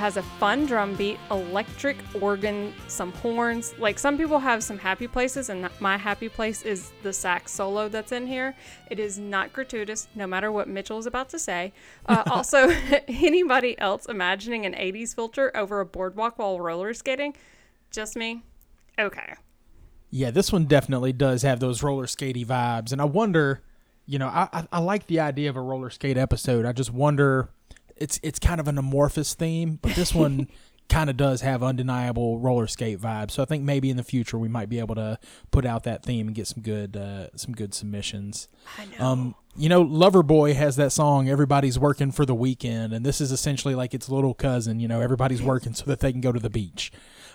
Has 0.02 0.16
a 0.16 0.22
fun 0.22 0.66
drum 0.66 0.96
beat, 0.96 1.16
electric 1.30 1.96
organ, 2.20 2.74
some 2.88 3.12
horns. 3.12 3.72
Like 3.78 4.00
some 4.00 4.18
people 4.18 4.40
have 4.40 4.60
some 4.64 4.76
happy 4.76 5.06
places, 5.06 5.48
and 5.48 5.70
my 5.78 5.96
happy 5.96 6.28
place 6.28 6.62
is 6.62 6.90
the 7.04 7.12
sax 7.12 7.52
solo 7.52 7.88
that's 7.88 8.10
in 8.10 8.26
here. 8.26 8.52
It 8.90 8.98
is 8.98 9.16
not 9.16 9.52
gratuitous, 9.52 10.08
no 10.16 10.26
matter 10.26 10.50
what 10.50 10.66
Mitchell 10.66 10.98
is 10.98 11.06
about 11.06 11.28
to 11.28 11.38
say. 11.38 11.72
Uh, 12.06 12.24
also, 12.32 12.68
anybody 13.06 13.78
else 13.78 14.06
imagining 14.06 14.66
an 14.66 14.72
80s 14.72 15.14
filter 15.14 15.56
over 15.56 15.78
a 15.78 15.86
boardwalk 15.86 16.36
while 16.36 16.58
roller 16.58 16.92
skating? 16.94 17.36
Just 17.92 18.16
me? 18.16 18.42
Okay. 18.98 19.34
Yeah, 20.10 20.32
this 20.32 20.50
one 20.50 20.64
definitely 20.64 21.12
does 21.12 21.42
have 21.42 21.60
those 21.60 21.80
roller 21.80 22.06
skatey 22.06 22.44
vibes, 22.44 22.90
and 22.90 23.00
I 23.00 23.04
wonder, 23.04 23.62
you 24.06 24.18
know, 24.18 24.26
I, 24.26 24.48
I 24.52 24.66
I 24.72 24.78
like 24.80 25.06
the 25.06 25.20
idea 25.20 25.48
of 25.48 25.54
a 25.54 25.62
roller 25.62 25.90
skate 25.90 26.18
episode. 26.18 26.66
I 26.66 26.72
just 26.72 26.92
wonder, 26.92 27.50
it's 27.96 28.20
it's 28.22 28.38
kind 28.38 28.60
of 28.60 28.68
an 28.68 28.78
amorphous 28.78 29.34
theme, 29.34 29.78
but 29.80 29.94
this 29.94 30.14
one 30.14 30.48
kind 30.88 31.08
of 31.08 31.16
does 31.16 31.40
have 31.40 31.62
undeniable 31.62 32.38
roller 32.38 32.66
skate 32.66 33.00
vibes. 33.00 33.32
So 33.32 33.42
I 33.42 33.46
think 33.46 33.62
maybe 33.64 33.88
in 33.88 33.96
the 33.96 34.02
future 34.02 34.38
we 34.38 34.48
might 34.48 34.68
be 34.68 34.78
able 34.78 34.94
to 34.96 35.18
put 35.50 35.64
out 35.64 35.84
that 35.84 36.04
theme 36.04 36.26
and 36.26 36.34
get 36.34 36.46
some 36.46 36.62
good 36.62 36.96
uh, 36.96 37.28
some 37.36 37.54
good 37.54 37.74
submissions. 37.74 38.48
I 38.78 38.84
know. 38.86 39.04
Um, 39.04 39.34
you 39.56 39.68
know, 39.68 39.84
Loverboy 39.84 40.54
has 40.54 40.76
that 40.76 40.92
song 40.92 41.28
"Everybody's 41.28 41.78
Working 41.78 42.12
for 42.12 42.24
the 42.24 42.34
Weekend," 42.34 42.92
and 42.92 43.04
this 43.04 43.20
is 43.20 43.32
essentially 43.32 43.74
like 43.74 43.94
its 43.94 44.08
little 44.08 44.34
cousin. 44.34 44.80
You 44.80 44.88
know, 44.88 45.00
everybody's 45.00 45.42
working 45.42 45.74
so 45.74 45.84
that 45.86 46.00
they 46.00 46.12
can 46.12 46.20
go 46.20 46.32
to 46.32 46.40
the 46.40 46.50
beach. 46.50 46.92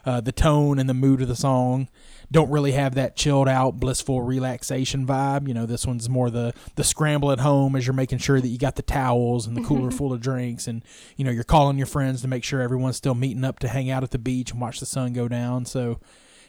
Uh, 0.08 0.22
the 0.22 0.32
tone 0.32 0.80
and 0.80 0.90
the 0.90 0.94
mood 0.94 1.22
of 1.22 1.28
the 1.28 1.36
song 1.36 1.90
don't 2.32 2.50
really 2.50 2.72
have 2.72 2.96
that 2.96 3.18
chilled 3.18 3.50
out, 3.50 3.78
blissful 3.78 4.22
relaxation 4.22 5.06
vibe. 5.06 5.50
You 5.50 5.54
know, 5.54 5.66
this 5.66 5.86
one's 5.86 6.08
more 6.08 6.30
the 6.30 6.54
the 6.76 6.84
scramble 6.86 7.30
at 7.30 7.42
home 7.42 7.76
as 7.76 7.86
you're 7.86 7.94
making 7.94 8.20
sure 8.20 8.40
that 8.40 8.48
you 8.48 8.58
got 8.58 8.78
the 8.78 8.82
towels 8.82 9.46
and 9.48 9.58
the 9.58 9.62
cooler 9.62 9.92
full 9.98 10.14
of 10.14 10.22
drinks, 10.22 10.66
and 10.66 10.82
you 11.18 11.26
know 11.26 11.32
you're 11.32 11.44
calling 11.44 11.78
your 11.78 11.88
friends 11.88 12.22
to 12.22 12.30
make 12.30 12.46
sure 12.46 12.62
everyone's 12.62 12.96
still 12.96 13.16
meeting 13.16 13.44
up 13.44 13.60
to 13.60 13.68
hang 13.68 13.90
out 13.90 14.02
at 14.02 14.12
the 14.12 14.18
beach 14.18 14.52
and 14.52 14.62
watch 14.62 14.80
the 14.80 14.86
sun 14.86 15.12
go 15.12 15.28
down. 15.28 15.66
So, 15.66 16.00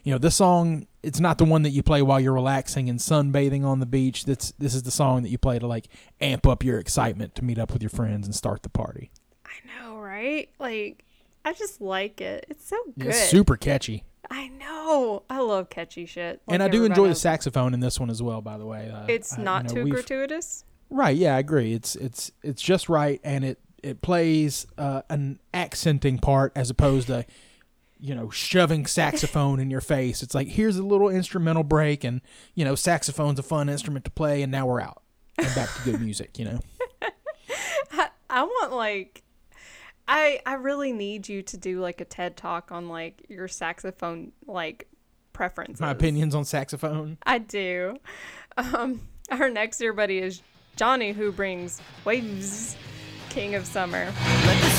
you 0.05 0.13
know, 0.13 0.19
this 0.19 0.37
song 0.37 0.87
it's 1.03 1.19
not 1.19 1.39
the 1.39 1.45
one 1.45 1.63
that 1.63 1.71
you 1.71 1.83
play 1.83 2.01
while 2.01 2.21
you're 2.21 2.33
relaxing 2.33 2.89
and 2.89 3.01
sunbathing 3.01 3.65
on 3.65 3.81
the 3.81 3.87
beach. 3.87 4.25
That's 4.25 4.53
this 4.53 4.73
is 4.73 4.85
the 4.85 4.93
song 4.93 5.23
that 5.25 5.31
you 5.31 5.39
play 5.39 5.59
to 5.59 5.67
like 5.67 5.89
amp 6.21 6.47
up 6.47 6.63
your 6.63 6.79
excitement 6.79 7.35
to 7.35 7.45
meet 7.45 7.59
up 7.59 7.73
with 7.73 7.83
your 7.83 7.91
friends 7.91 8.25
and 8.25 8.37
start 8.37 8.63
the 8.63 8.69
party. 8.69 9.11
I 9.45 9.83
know, 9.83 9.99
right? 9.99 10.49
Like, 10.61 11.05
I 11.45 11.53
just 11.53 11.81
like 11.81 12.21
it. 12.21 12.47
It's 12.49 12.69
so 12.69 12.77
good. 12.99 13.09
It's 13.09 13.29
super 13.29 13.57
catchy. 13.57 14.05
I 14.31 14.49
know. 14.49 15.23
I 15.31 15.41
love 15.41 15.71
catchy 15.71 16.07
shit. 16.07 16.43
and 16.49 16.63
I 16.63 16.69
do 16.69 16.85
enjoy 16.85 17.09
the 17.09 17.15
saxophone 17.15 17.73
in 17.75 17.81
this 17.81 17.99
one 17.99 18.11
as 18.11 18.23
well. 18.23 18.41
By 18.43 18.59
the 18.59 18.67
way, 18.67 18.91
uh, 18.91 19.07
It's 19.09 19.39
uh, 19.39 19.43
not 19.43 19.71
you 19.71 19.77
know, 19.77 19.85
too 19.85 19.91
gratuitous. 19.91 20.65
Right? 20.91 21.17
Yeah, 21.17 21.37
I 21.37 21.39
agree. 21.39 21.73
It's 21.73 21.97
it's 21.97 22.33
it's 22.43 22.63
just 22.63 22.89
right, 22.89 23.21
and 23.25 23.45
it 23.45 23.59
it 23.83 24.03
plays 24.03 24.67
uh, 24.77 25.03
an 25.09 25.39
accenting 25.55 26.19
part 26.19 26.53
as 26.57 26.71
opposed 26.71 27.07
to 27.09 27.25
you 28.01 28.15
know 28.15 28.31
shoving 28.31 28.87
saxophone 28.87 29.61
in 29.61 29.71
your 29.71 29.81
face. 29.81 30.23
It's 30.23 30.35
like 30.35 30.49
here's 30.49 30.77
a 30.77 30.83
little 30.83 31.09
instrumental 31.09 31.63
break, 31.65 32.05
and 32.05 32.21
you 32.55 32.65
know 32.65 32.75
saxophone's 32.75 33.39
a 33.39 33.43
fun 33.43 33.69
instrument 33.69 34.05
to 34.05 34.11
play, 34.11 34.43
and 34.43 34.53
now 34.53 34.67
we're 34.67 34.81
out 34.81 35.03
and 35.39 35.55
back 35.55 35.73
to 35.75 35.83
good 35.91 36.01
music. 36.01 36.39
You 36.39 36.45
know. 36.47 36.61
I 38.31 38.43
want 38.43 38.73
like 38.73 39.23
I 40.09 40.41
I 40.47 40.55
really 40.55 40.93
need 40.93 41.29
you 41.29 41.43
to 41.43 41.57
do 41.57 41.81
like 41.81 42.01
a 42.01 42.05
TED 42.05 42.37
talk 42.37 42.73
on 42.73 42.89
like 42.89 43.27
your 43.29 43.47
saxophone 43.47 44.33
like 44.47 44.89
preferences. 45.33 45.81
My 45.81 45.91
opinions 45.91 46.35
on 46.35 46.45
saxophone. 46.45 47.19
I 47.25 47.39
do. 47.39 47.97
Um 48.57 49.03
our 49.31 49.51
next 49.51 49.81
year 49.81 49.93
buddy 49.93 50.19
is 50.19 50.43
Johnny 50.77 51.13
who 51.13 51.31
brings 51.31 51.81
Wavves 52.05 52.77
King 53.29 53.55
of 53.55 53.67
Summer. 53.67 54.07
Let 54.47 54.79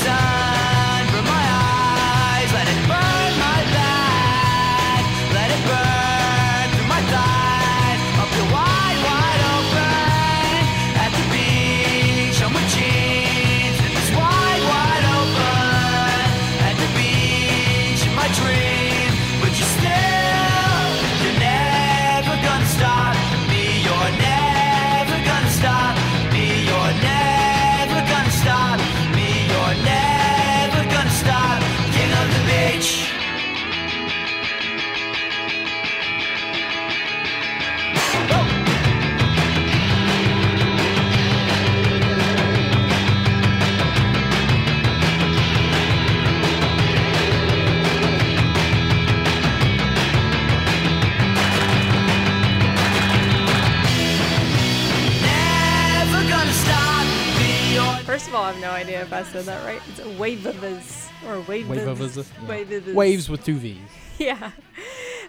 Wavves. 62.00 62.30
Wavves. 62.46 62.86
Yeah. 62.86 62.94
Wavves 62.94 63.28
with 63.28 63.44
two 63.44 63.56
V's. 63.56 63.78
Yeah. 64.18 64.50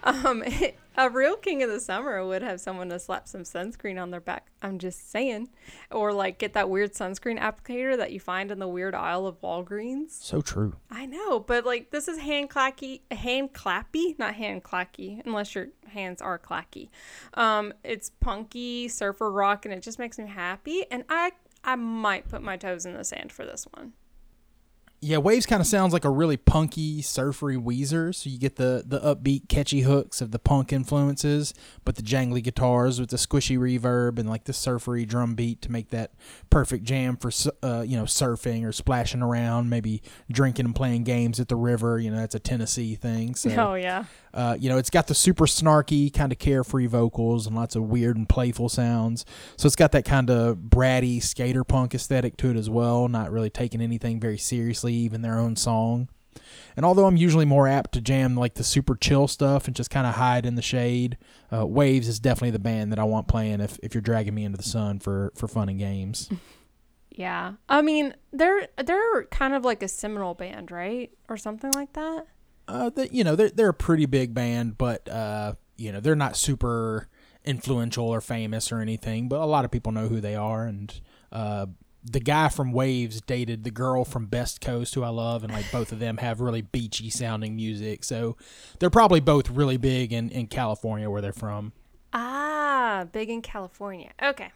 Um, 0.04 0.44
a 0.96 1.08
real 1.08 1.36
king 1.36 1.62
of 1.62 1.70
the 1.70 1.80
summer 1.80 2.24
would 2.26 2.42
have 2.42 2.60
someone 2.60 2.88
to 2.90 2.98
slap 2.98 3.26
some 3.28 3.42
sunscreen 3.42 4.00
on 4.00 4.10
their 4.10 4.20
back. 4.20 4.48
I'm 4.60 4.78
just 4.78 5.10
saying. 5.10 5.48
Or 5.90 6.12
like 6.12 6.38
get 6.38 6.52
that 6.54 6.68
weird 6.68 6.92
sunscreen 6.92 7.38
applicator 7.38 7.96
that 7.96 8.12
you 8.12 8.20
find 8.20 8.50
in 8.50 8.58
the 8.58 8.68
weird 8.68 8.94
aisle 8.94 9.26
of 9.26 9.40
Walgreens. 9.40 10.10
So 10.10 10.40
true. 10.40 10.76
I 10.90 11.06
know, 11.06 11.38
but 11.40 11.64
like 11.64 11.90
this 11.90 12.08
is 12.08 12.18
hand 12.18 12.50
clacky, 12.50 13.00
hand 13.10 13.52
clappy, 13.52 14.18
not 14.18 14.34
hand 14.34 14.62
clacky, 14.62 15.22
unless 15.24 15.54
your 15.54 15.68
hands 15.88 16.20
are 16.20 16.38
clacky. 16.38 16.88
Um, 17.34 17.72
it's 17.84 18.10
punky 18.10 18.88
surfer 18.88 19.30
rock, 19.30 19.64
and 19.64 19.72
it 19.72 19.82
just 19.82 19.98
makes 19.98 20.18
me 20.18 20.26
happy. 20.26 20.84
And 20.90 21.04
I, 21.08 21.32
I 21.64 21.76
might 21.76 22.28
put 22.28 22.42
my 22.42 22.56
toes 22.56 22.84
in 22.86 22.94
the 22.94 23.04
sand 23.04 23.32
for 23.32 23.44
this 23.44 23.66
one. 23.72 23.92
Yeah, 25.04 25.16
Wavves 25.16 25.46
kind 25.46 25.60
of 25.60 25.66
sounds 25.66 25.92
like 25.92 26.04
a 26.04 26.10
really 26.10 26.36
punky, 26.36 27.02
surfery 27.02 27.56
Weezer. 27.56 28.14
So 28.14 28.30
you 28.30 28.38
get 28.38 28.54
the 28.54 28.84
the 28.86 29.00
upbeat, 29.00 29.48
catchy 29.48 29.80
hooks 29.80 30.20
of 30.20 30.30
the 30.30 30.38
punk 30.38 30.72
influences, 30.72 31.52
but 31.84 31.96
the 31.96 32.02
jangly 32.02 32.40
guitars 32.40 33.00
with 33.00 33.10
the 33.10 33.16
squishy 33.16 33.58
reverb 33.58 34.20
and 34.20 34.30
like 34.30 34.44
the 34.44 34.52
surfery 34.52 35.04
drum 35.04 35.34
beat 35.34 35.60
to 35.62 35.72
make 35.72 35.88
that 35.88 36.12
perfect 36.50 36.84
jam 36.84 37.16
for 37.16 37.32
uh, 37.64 37.80
you 37.80 37.96
know 37.96 38.04
surfing 38.04 38.64
or 38.64 38.70
splashing 38.70 39.22
around, 39.22 39.68
maybe 39.68 40.02
drinking 40.30 40.66
and 40.66 40.74
playing 40.76 41.02
games 41.02 41.40
at 41.40 41.48
the 41.48 41.56
river. 41.56 41.98
You 41.98 42.12
know, 42.12 42.18
that's 42.18 42.36
a 42.36 42.40
Tennessee 42.40 42.94
thing. 42.94 43.34
So 43.34 43.50
Oh 43.58 43.74
yeah. 43.74 44.04
Uh, 44.34 44.56
you 44.58 44.68
know, 44.68 44.78
it's 44.78 44.90
got 44.90 45.06
the 45.06 45.14
super 45.14 45.46
snarky, 45.46 46.12
kind 46.12 46.32
of 46.32 46.38
carefree 46.38 46.86
vocals 46.86 47.46
and 47.46 47.54
lots 47.54 47.76
of 47.76 47.84
weird 47.84 48.16
and 48.16 48.28
playful 48.28 48.68
sounds. 48.68 49.24
So 49.56 49.66
it's 49.66 49.76
got 49.76 49.92
that 49.92 50.04
kind 50.04 50.30
of 50.30 50.56
bratty 50.56 51.22
skater 51.22 51.64
punk 51.64 51.94
aesthetic 51.94 52.36
to 52.38 52.50
it 52.50 52.56
as 52.56 52.70
well, 52.70 53.08
not 53.08 53.30
really 53.30 53.50
taking 53.50 53.80
anything 53.80 54.20
very 54.20 54.38
seriously, 54.38 54.94
even 54.94 55.22
their 55.22 55.38
own 55.38 55.56
song. 55.56 56.08
And 56.76 56.86
although 56.86 57.04
I'm 57.06 57.16
usually 57.16 57.44
more 57.44 57.68
apt 57.68 57.92
to 57.92 58.00
jam 58.00 58.36
like 58.36 58.54
the 58.54 58.64
super 58.64 58.96
chill 58.96 59.28
stuff 59.28 59.66
and 59.66 59.76
just 59.76 59.90
kind 59.90 60.06
of 60.06 60.14
hide 60.14 60.46
in 60.46 60.54
the 60.54 60.62
shade, 60.62 61.18
uh, 61.50 61.66
Wavves 61.66 62.08
is 62.08 62.18
definitely 62.18 62.52
the 62.52 62.58
band 62.58 62.92
that 62.92 62.98
I 62.98 63.04
want 63.04 63.28
playing 63.28 63.60
if, 63.60 63.78
if 63.82 63.94
you're 63.94 64.00
dragging 64.00 64.34
me 64.34 64.44
into 64.44 64.56
the 64.56 64.64
sun 64.64 64.98
for, 64.98 65.32
for 65.34 65.46
fun 65.46 65.68
and 65.68 65.78
games. 65.78 66.30
Yeah. 67.14 67.54
I 67.68 67.82
mean, 67.82 68.14
they're 68.32 68.68
they're 68.82 69.24
kind 69.24 69.54
of 69.54 69.64
like 69.64 69.82
a 69.82 69.88
seminal 69.88 70.34
band, 70.34 70.70
right? 70.70 71.10
Or 71.28 71.36
something 71.36 71.70
like 71.72 71.92
that. 71.92 72.26
Uh, 72.72 72.88
that 72.88 73.12
you 73.12 73.22
know 73.22 73.36
they're 73.36 73.50
they're 73.50 73.68
a 73.68 73.74
pretty 73.74 74.06
big 74.06 74.32
band, 74.32 74.78
but 74.78 75.06
uh, 75.06 75.52
you 75.76 75.92
know 75.92 76.00
they're 76.00 76.16
not 76.16 76.38
super 76.38 77.06
influential 77.44 78.08
or 78.08 78.22
famous 78.22 78.72
or 78.72 78.80
anything. 78.80 79.28
But 79.28 79.40
a 79.40 79.44
lot 79.44 79.66
of 79.66 79.70
people 79.70 79.92
know 79.92 80.08
who 80.08 80.22
they 80.22 80.34
are, 80.34 80.64
and 80.64 80.98
uh, 81.30 81.66
the 82.02 82.18
guy 82.18 82.48
from 82.48 82.72
Wavves 82.72 83.20
dated 83.20 83.64
the 83.64 83.70
girl 83.70 84.06
from 84.06 84.24
Best 84.24 84.62
Coast, 84.62 84.94
who 84.94 85.02
I 85.02 85.10
love, 85.10 85.44
and 85.44 85.52
like 85.52 85.70
both 85.70 85.92
of 85.92 85.98
them 85.98 86.16
have 86.16 86.40
really 86.40 86.62
beachy 86.62 87.10
sounding 87.10 87.56
music. 87.56 88.04
So 88.04 88.38
they're 88.78 88.88
probably 88.88 89.20
both 89.20 89.50
really 89.50 89.76
big 89.76 90.10
in 90.10 90.30
in 90.30 90.46
California 90.46 91.10
where 91.10 91.20
they're 91.20 91.34
from. 91.34 91.74
Ah, 92.14 93.06
big 93.12 93.28
in 93.28 93.42
California. 93.42 94.12
Okay. 94.22 94.50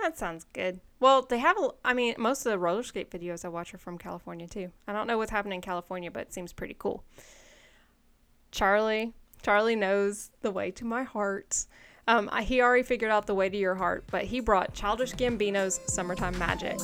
That 0.00 0.16
sounds 0.16 0.46
good. 0.54 0.80
Well, 1.00 1.22
they 1.22 1.38
have 1.38 1.58
a 1.58 1.68
I 1.84 1.92
mean, 1.92 2.14
most 2.16 2.46
of 2.46 2.52
the 2.52 2.58
roller 2.58 2.82
skate 2.82 3.10
videos 3.10 3.44
I 3.44 3.48
watch 3.48 3.74
are 3.74 3.78
from 3.78 3.98
California 3.98 4.46
too. 4.46 4.70
I 4.86 4.94
don't 4.94 5.06
know 5.06 5.18
what's 5.18 5.32
happening 5.32 5.56
in 5.56 5.60
California, 5.60 6.10
but 6.10 6.22
it 6.22 6.32
seems 6.32 6.54
pretty 6.54 6.76
cool. 6.78 7.04
Charlie, 8.50 9.12
Charlie 9.42 9.76
knows 9.76 10.30
the 10.40 10.50
way 10.50 10.70
to 10.72 10.84
my 10.84 11.02
heart. 11.02 11.66
Um, 12.06 12.30
he 12.42 12.62
already 12.62 12.82
figured 12.82 13.10
out 13.10 13.26
the 13.26 13.34
way 13.34 13.48
to 13.48 13.56
your 13.56 13.74
heart, 13.74 14.04
but 14.10 14.24
he 14.24 14.40
brought 14.40 14.72
Childish 14.74 15.12
Gambino's 15.12 15.80
"Summertime 15.86 16.38
Magic." 16.38 16.78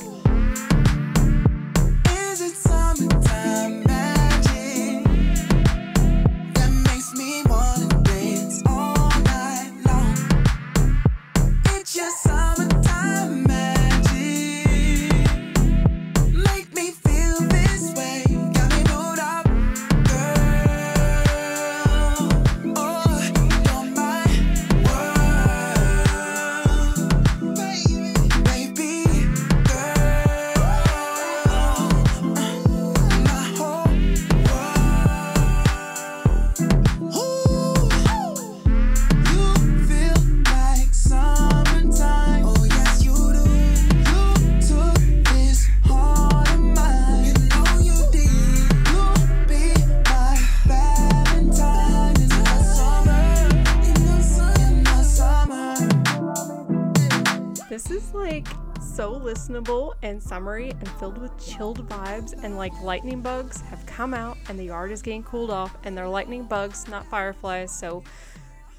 Listenable 59.25 59.93
and 60.03 60.21
summery 60.21 60.69
and 60.69 60.87
filled 60.99 61.17
with 61.17 61.31
chilled 61.43 61.87
vibes 61.89 62.33
and 62.43 62.57
like 62.57 62.71
lightning 62.81 63.21
bugs 63.21 63.61
have 63.61 63.83
come 63.85 64.13
out 64.13 64.37
and 64.47 64.59
the 64.59 64.65
yard 64.65 64.91
is 64.91 65.01
getting 65.01 65.23
cooled 65.23 65.49
off 65.49 65.75
and 65.83 65.97
they're 65.97 66.07
lightning 66.07 66.43
bugs, 66.43 66.87
not 66.87 67.05
fireflies. 67.07 67.71
So 67.77 68.03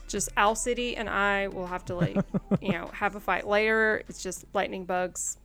just 0.08 0.28
Owl 0.36 0.54
City 0.54 0.96
and 0.96 1.08
I 1.08 1.48
will 1.48 1.66
have 1.66 1.84
to 1.86 1.94
like, 1.96 2.16
you 2.60 2.72
know, 2.72 2.88
have 2.92 3.16
a 3.16 3.20
fight 3.20 3.46
later. 3.46 4.02
It's 4.08 4.22
just 4.22 4.44
lightning 4.54 4.84
bugs. 4.84 5.36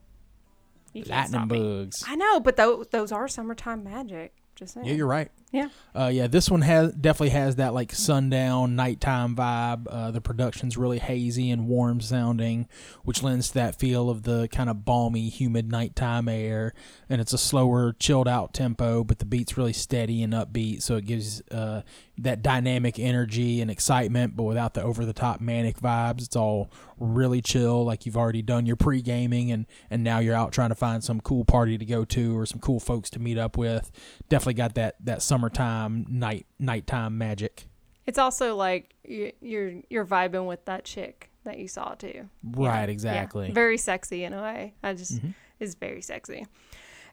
You 0.94 1.04
can't 1.04 1.12
Lightning 1.34 1.40
stop 1.40 1.50
me. 1.50 1.60
bugs. 1.60 2.04
I 2.08 2.16
know, 2.16 2.40
but 2.40 2.58
those 2.58 2.88
those 2.92 3.12
are 3.12 3.28
summertime 3.28 3.84
magic. 3.84 4.34
Just 4.56 4.74
saying. 4.76 4.86
Yeah, 4.86 4.94
you're 4.94 5.08
right. 5.08 5.32
Yeah. 5.52 5.68
Uh, 5.94 6.10
yeah, 6.14 6.28
this 6.28 6.50
one 6.50 6.62
has 6.62 6.94
definitely 6.94 7.32
has 7.32 7.58
that 7.58 7.74
like 7.74 7.94
sundown 7.94 8.78
nighttime 8.78 9.36
vibe. 9.36 9.86
Uh, 9.90 10.10
the 10.10 10.22
production's 10.22 10.78
really 10.78 11.00
hazy 11.00 11.52
and 11.52 11.68
warm 11.68 12.00
sounding, 12.00 12.70
which 13.04 13.22
lends 13.22 13.50
to 13.50 13.56
that 13.56 13.78
feel 13.78 14.10
of 14.10 14.24
the 14.24 14.48
kind 14.48 14.70
of 14.70 14.86
balmy, 14.86 15.28
humid 15.28 15.70
nighttime 15.70 16.30
air. 16.30 16.74
And 17.10 17.20
it's 17.20 17.34
a 17.34 17.38
slower, 17.38 17.94
chilled 18.00 18.30
out 18.30 18.54
tempo, 18.54 19.04
but 19.04 19.20
the 19.20 19.26
beat's 19.26 19.58
really 19.58 19.74
steady 19.74 20.24
and 20.24 20.32
upbeat, 20.32 20.82
so 20.82 20.96
it 20.96 21.06
gives 21.06 21.42
uh, 21.52 21.82
that 22.18 22.42
dynamic 22.42 22.98
energy 23.00 23.62
and 23.62 23.70
excitement, 23.70 24.36
but 24.36 24.44
without 24.44 24.74
the 24.74 24.82
over 24.82 25.06
the 25.06 25.14
top 25.14 25.42
manic 25.42 25.80
vibes. 25.80 26.22
It's 26.24 26.36
all 26.36 26.72
really 26.98 27.42
chill, 27.42 27.84
like 27.84 28.06
you've 28.06 28.18
already 28.18 28.42
done 28.42 28.66
your 28.66 28.76
pre 28.76 29.02
gaming, 29.02 29.52
and 29.52 29.66
and 29.90 30.04
now 30.04 30.20
you're 30.20 30.36
out 30.36 30.52
trying 30.54 30.70
to 30.70 30.76
find 30.76 31.04
some 31.04 31.20
cool 31.20 31.44
party 31.44 31.78
to 31.78 31.86
go 31.86 32.06
to 32.06 32.38
or 32.38 32.46
some 32.46 32.60
cool 32.60 32.80
folks 32.80 33.10
to 33.12 33.20
meet 33.20 33.38
up 33.38 33.58
with. 33.58 33.92
Definitely 34.30 34.54
got 34.54 34.76
that 34.76 34.96
that 35.04 35.22
summertime 35.42 36.06
night 36.10 36.46
nighttime 36.60 37.18
magic. 37.18 37.66
It's 38.06 38.18
also 38.18 38.56
like 38.56 38.94
you- 39.04 39.32
you're 39.42 39.74
you're 39.90 40.06
vibing 40.06 40.48
with 40.48 40.66
that 40.66 40.86
chick 40.86 41.30
that 41.44 41.58
you 41.58 41.68
saw 41.68 41.96
too. 41.96 42.30
Right, 42.44 42.86
Yeah, 42.86 42.92
exactly. 42.92 43.46
Mm-hmm. 43.46 43.54
very 43.56 43.78
sexy 43.78 44.24
in 44.24 44.34
a 44.34 44.42
way. 44.42 44.74
I 44.84 44.94
just 44.94 45.20
is 45.60 45.76
very 45.76 46.02
sexy, 46.02 46.46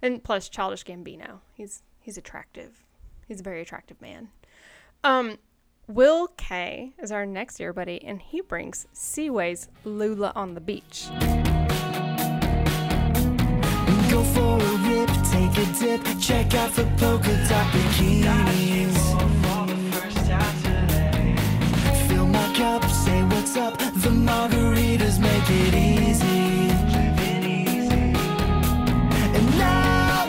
and 0.02 0.22
plus 0.22 0.48
Childish 0.48 0.84
Gambino. 0.84 1.40
He's 1.54 1.82
he's 2.00 2.16
attractive. 2.18 2.84
He's 3.26 3.40
a 3.40 3.42
very 3.44 3.60
attractive 3.60 4.00
man. 4.00 4.28
Um, 5.04 5.38
Will 5.86 6.28
K 6.36 6.92
is 6.98 7.10
our 7.12 7.24
next 7.26 7.60
year 7.60 7.72
buddy, 7.72 8.02
and 8.04 8.20
he 8.20 8.40
brings 8.42 8.86
Seaway's 8.92 9.68
Lula 9.84 10.32
on 10.34 10.54
the 10.54 10.60
beach. 10.60 11.08
Dip, 15.78 16.02
check 16.20 16.54
out 16.54 16.72
the 16.72 16.84
polka 16.98 17.34
dot 17.48 17.66
bikinis. 17.72 18.96
Fill 22.08 22.26
my 22.26 22.52
cup, 22.54 22.84
say 22.90 23.22
what's 23.24 23.56
up. 23.56 23.78
The 23.78 24.10
margaritas 24.10 25.18
make 25.18 25.50
it 25.50 25.74
easy. 25.74 26.70
And 29.36 29.58
not 29.58 30.28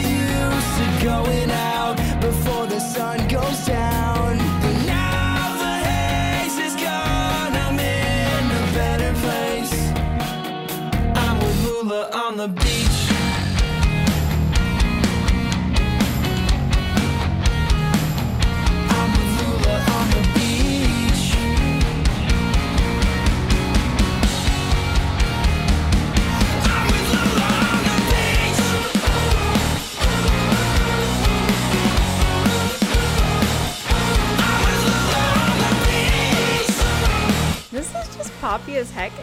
used 0.00 0.72
to 0.78 0.86
going 1.04 1.50
out 1.50 1.96
before 2.20 2.66
the 2.66 2.80
sun 2.80 3.18
goes 3.28 3.66
down. 3.66 4.38
Now 4.86 5.56
the 5.62 5.74
haze 5.88 6.58
is 6.58 6.74
gone, 6.76 7.52
I'm 7.64 7.78
in 7.78 8.50
a 8.60 8.62
better 8.78 9.12
place. 9.24 9.74
I'm 11.16 11.36
with 11.38 11.58
Lula 11.64 12.10
on 12.12 12.36
the 12.36 12.48
beach. 12.48 12.81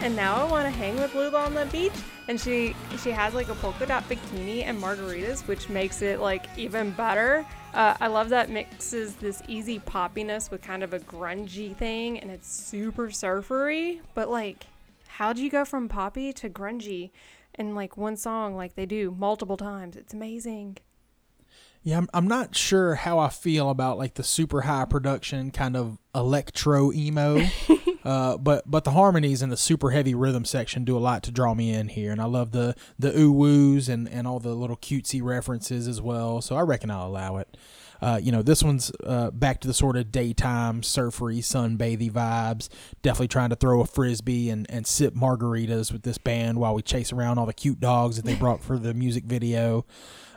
And 0.00 0.14
now 0.16 0.36
I 0.36 0.50
want 0.50 0.66
to 0.66 0.70
hang 0.70 0.96
with 0.96 1.14
Lula 1.14 1.38
on 1.38 1.54
the 1.54 1.66
beach. 1.66 1.92
And 2.28 2.40
she 2.40 2.74
she 3.02 3.10
has 3.10 3.34
like 3.34 3.48
a 3.48 3.54
polka 3.56 3.86
dot 3.86 4.08
bikini 4.08 4.64
and 4.64 4.80
margaritas, 4.80 5.46
which 5.46 5.68
makes 5.68 6.02
it 6.02 6.20
like 6.20 6.46
even 6.56 6.90
better. 6.92 7.44
Uh, 7.74 7.94
I 8.00 8.08
love 8.08 8.28
that 8.30 8.50
mixes 8.50 9.14
this 9.16 9.42
easy 9.46 9.78
poppiness 9.78 10.50
with 10.50 10.62
kind 10.62 10.82
of 10.82 10.92
a 10.92 10.98
grungy 11.00 11.76
thing, 11.76 12.18
and 12.18 12.30
it's 12.30 12.48
super 12.48 13.10
surfery. 13.10 14.00
But 14.14 14.28
like, 14.28 14.66
how 15.06 15.32
do 15.32 15.42
you 15.42 15.50
go 15.50 15.64
from 15.64 15.88
poppy 15.88 16.32
to 16.34 16.50
grungy? 16.50 17.10
in 17.54 17.74
like 17.74 17.96
one 17.96 18.16
song 18.16 18.56
like 18.56 18.74
they 18.74 18.86
do 18.86 19.14
multiple 19.18 19.56
times. 19.56 19.96
It's 19.96 20.14
amazing. 20.14 20.78
Yeah, 21.82 21.96
I'm, 21.96 22.08
I'm 22.12 22.28
not 22.28 22.54
sure 22.54 22.94
how 22.94 23.18
I 23.18 23.30
feel 23.30 23.70
about 23.70 23.96
like 23.96 24.14
the 24.14 24.22
super 24.22 24.62
high 24.62 24.84
production 24.84 25.50
kind 25.50 25.76
of 25.76 25.96
electro 26.14 26.92
emo, 26.92 27.42
uh, 28.04 28.36
but 28.36 28.70
but 28.70 28.84
the 28.84 28.90
harmonies 28.90 29.40
and 29.40 29.50
the 29.50 29.56
super 29.56 29.90
heavy 29.90 30.14
rhythm 30.14 30.44
section 30.44 30.84
do 30.84 30.96
a 30.96 31.00
lot 31.00 31.22
to 31.22 31.30
draw 31.30 31.54
me 31.54 31.72
in 31.72 31.88
here, 31.88 32.12
and 32.12 32.20
I 32.20 32.26
love 32.26 32.52
the 32.52 32.74
the 32.98 33.18
ooh 33.18 33.32
woos 33.32 33.88
and 33.88 34.06
and 34.10 34.26
all 34.26 34.38
the 34.38 34.54
little 34.54 34.76
cutesy 34.76 35.22
references 35.22 35.88
as 35.88 36.02
well. 36.02 36.42
So 36.42 36.54
I 36.54 36.60
reckon 36.60 36.90
I'll 36.90 37.06
allow 37.06 37.38
it. 37.38 37.56
Uh, 38.02 38.18
you 38.22 38.32
know, 38.32 38.42
this 38.42 38.62
one's 38.62 38.90
uh, 39.04 39.30
back 39.30 39.60
to 39.60 39.68
the 39.68 39.74
sort 39.74 39.96
of 39.96 40.10
daytime 40.10 40.82
surfery, 40.82 41.40
sunbathy 41.40 42.10
vibes. 42.10 42.68
Definitely 43.02 43.28
trying 43.28 43.50
to 43.50 43.56
throw 43.56 43.80
a 43.80 43.86
frisbee 43.86 44.48
and, 44.48 44.66
and 44.70 44.86
sip 44.86 45.14
margaritas 45.14 45.92
with 45.92 46.02
this 46.02 46.16
band 46.16 46.58
while 46.58 46.74
we 46.74 46.82
chase 46.82 47.12
around 47.12 47.38
all 47.38 47.46
the 47.46 47.52
cute 47.52 47.80
dogs 47.80 48.16
that 48.16 48.24
they 48.24 48.34
brought 48.34 48.62
for 48.62 48.78
the 48.78 48.94
music 48.94 49.24
video. 49.24 49.84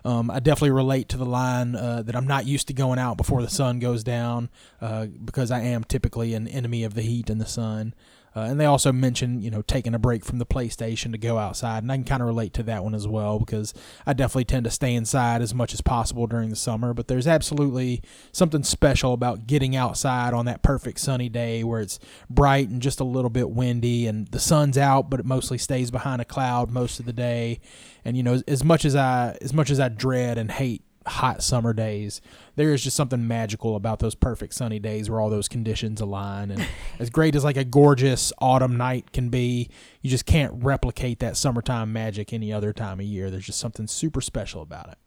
Um, 0.05 0.29
I 0.29 0.39
definitely 0.39 0.71
relate 0.71 1.09
to 1.09 1.17
the 1.17 1.25
line 1.25 1.75
uh, 1.75 2.01
that 2.01 2.15
I'm 2.15 2.27
not 2.27 2.45
used 2.45 2.67
to 2.67 2.73
going 2.73 2.99
out 2.99 3.15
before 3.15 3.41
the 3.41 3.49
sun 3.49 3.79
goes 3.79 4.03
down 4.03 4.49
uh, 4.81 5.05
because 5.05 5.49
I 5.49 5.61
am 5.61 5.83
typically 5.83 6.33
an 6.33 6.47
enemy 6.47 6.83
of 6.83 6.93
the 6.93 7.01
heat 7.01 7.29
and 7.29 7.39
the 7.39 7.45
sun. 7.45 7.93
Uh, 8.35 8.41
and 8.41 8.59
they 8.59 8.65
also 8.65 8.91
mention, 8.91 9.41
you 9.41 9.51
know, 9.51 9.61
taking 9.61 9.93
a 9.93 9.99
break 9.99 10.25
from 10.25 10.39
the 10.39 10.45
PlayStation 10.45 11.11
to 11.11 11.17
go 11.17 11.37
outside, 11.37 11.83
and 11.83 11.91
I 11.91 11.97
can 11.97 12.03
kind 12.03 12.21
of 12.21 12.27
relate 12.27 12.53
to 12.53 12.63
that 12.63 12.83
one 12.83 12.95
as 12.95 13.07
well 13.07 13.39
because 13.39 13.73
I 14.05 14.13
definitely 14.13 14.45
tend 14.45 14.63
to 14.63 14.71
stay 14.71 14.95
inside 14.95 15.41
as 15.41 15.53
much 15.53 15.73
as 15.73 15.81
possible 15.81 16.25
during 16.25 16.49
the 16.49 16.55
summer. 16.55 16.93
But 16.93 17.07
there's 17.07 17.27
absolutely 17.27 18.01
something 18.31 18.63
special 18.63 19.13
about 19.13 19.45
getting 19.45 19.75
outside 19.75 20.33
on 20.33 20.45
that 20.45 20.63
perfect 20.63 20.99
sunny 20.99 21.29
day 21.29 21.63
where 21.63 21.81
it's 21.81 21.99
bright 22.29 22.69
and 22.69 22.81
just 22.81 22.99
a 22.99 23.05
little 23.05 23.29
bit 23.29 23.51
windy, 23.51 24.07
and 24.07 24.27
the 24.27 24.39
sun's 24.39 24.77
out, 24.77 25.09
but 25.09 25.19
it 25.19 25.25
mostly 25.25 25.57
stays 25.57 25.91
behind 25.91 26.21
a 26.21 26.25
cloud 26.25 26.71
most 26.71 26.99
of 26.99 27.05
the 27.05 27.13
day. 27.13 27.59
And 28.03 28.17
you 28.17 28.23
know, 28.23 28.33
as, 28.33 28.41
as 28.43 28.63
much 28.63 28.83
as 28.85 28.95
I 28.95 29.37
as 29.41 29.53
much 29.53 29.69
as 29.69 29.79
I 29.79 29.89
dread 29.89 30.37
and 30.37 30.51
hate 30.51 30.83
hot 31.05 31.43
summer 31.43 31.73
days. 31.73 32.21
There 32.55 32.73
is 32.73 32.83
just 32.83 32.95
something 32.95 33.27
magical 33.27 33.75
about 33.75 33.99
those 33.99 34.15
perfect 34.15 34.53
sunny 34.53 34.79
days 34.79 35.09
where 35.09 35.19
all 35.19 35.29
those 35.29 35.47
conditions 35.47 36.01
align. 36.01 36.51
And 36.51 36.67
as 36.99 37.09
great 37.09 37.35
as 37.35 37.43
like 37.43 37.57
a 37.57 37.63
gorgeous 37.63 38.31
autumn 38.39 38.77
night 38.77 39.11
can 39.11 39.29
be, 39.29 39.69
you 40.01 40.09
just 40.09 40.25
can't 40.25 40.53
replicate 40.63 41.19
that 41.19 41.37
summertime 41.37 41.91
magic 41.93 42.33
any 42.33 42.51
other 42.51 42.73
time 42.73 42.99
of 42.99 43.05
year. 43.05 43.29
There's 43.29 43.45
just 43.45 43.59
something 43.59 43.87
super 43.87 44.21
special 44.21 44.61
about 44.61 44.89
it. 44.89 44.97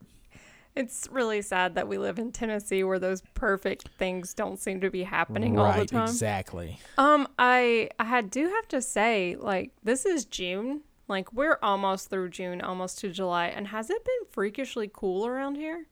It's 0.76 1.08
really 1.10 1.40
sad 1.40 1.74
that 1.76 1.88
we 1.88 1.96
live 1.96 2.18
in 2.18 2.32
Tennessee 2.32 2.84
where 2.84 2.98
those 2.98 3.22
perfect 3.32 3.88
things 3.98 4.34
don't 4.34 4.58
seem 4.58 4.82
to 4.82 4.90
be 4.90 5.04
happening 5.04 5.58
all 5.58 5.72
the 5.72 5.86
time. 5.86 6.02
exactly. 6.04 6.78
Um, 6.98 7.26
I 7.38 7.88
I 7.98 8.20
do 8.20 8.46
have 8.46 8.68
to 8.68 8.82
say, 8.82 9.36
like, 9.38 9.72
this 9.82 10.04
is 10.04 10.26
June. 10.26 10.82
Like, 11.08 11.32
we're 11.32 11.58
almost 11.62 12.10
through 12.10 12.30
June, 12.30 12.60
almost 12.60 12.98
to 13.00 13.10
July, 13.10 13.46
and 13.46 13.68
has 13.68 13.90
it 13.90 14.04
been 14.04 14.28
freakishly 14.30 14.90
cool 14.92 15.26
around 15.26 15.54
here? 15.56 15.86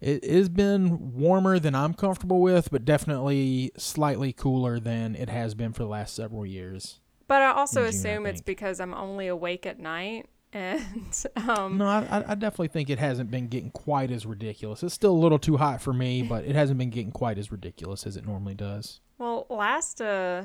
It 0.00 0.24
has 0.24 0.48
been 0.48 1.14
warmer 1.14 1.58
than 1.58 1.74
I'm 1.74 1.94
comfortable 1.94 2.40
with, 2.40 2.70
but 2.70 2.84
definitely 2.84 3.72
slightly 3.76 4.32
cooler 4.32 4.78
than 4.78 5.14
it 5.14 5.28
has 5.30 5.54
been 5.54 5.72
for 5.72 5.82
the 5.84 5.88
last 5.88 6.14
several 6.14 6.44
years. 6.46 7.00
But 7.28 7.42
I 7.42 7.50
also 7.52 7.80
June, 7.80 7.86
I 7.86 7.88
assume 7.88 8.26
it's 8.26 8.40
because 8.42 8.78
I'm 8.80 8.94
only 8.94 9.26
awake 9.26 9.66
at 9.66 9.78
night, 9.80 10.28
and 10.52 11.24
um, 11.48 11.76
No, 11.78 11.86
I, 11.86 12.06
I- 12.10 12.24
I 12.32 12.34
definitely 12.34 12.68
think 12.68 12.88
it 12.88 12.98
hasn't 12.98 13.30
been 13.30 13.48
getting 13.48 13.70
quite 13.70 14.10
as 14.10 14.24
ridiculous. 14.26 14.82
It's 14.82 14.94
still 14.94 15.12
a 15.12 15.16
little 15.18 15.38
too 15.38 15.56
hot 15.56 15.82
for 15.82 15.92
me, 15.92 16.22
but 16.22 16.44
it 16.44 16.54
hasn't 16.54 16.78
been 16.78 16.90
getting 16.90 17.10
quite 17.12 17.36
as 17.38 17.50
ridiculous 17.50 18.06
as 18.06 18.16
it 18.16 18.26
normally 18.26 18.54
does. 18.54 19.00
Well, 19.18 19.46
last 19.50 20.00
uh 20.00 20.44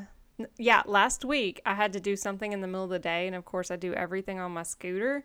yeah, 0.57 0.81
last 0.85 1.23
week 1.25 1.61
I 1.65 1.75
had 1.75 1.93
to 1.93 1.99
do 1.99 2.15
something 2.15 2.51
in 2.51 2.61
the 2.61 2.67
middle 2.67 2.83
of 2.83 2.89
the 2.89 2.99
day 2.99 3.27
and 3.27 3.35
of 3.35 3.45
course 3.45 3.71
I 3.71 3.75
do 3.75 3.93
everything 3.93 4.39
on 4.39 4.51
my 4.51 4.63
scooter 4.63 5.23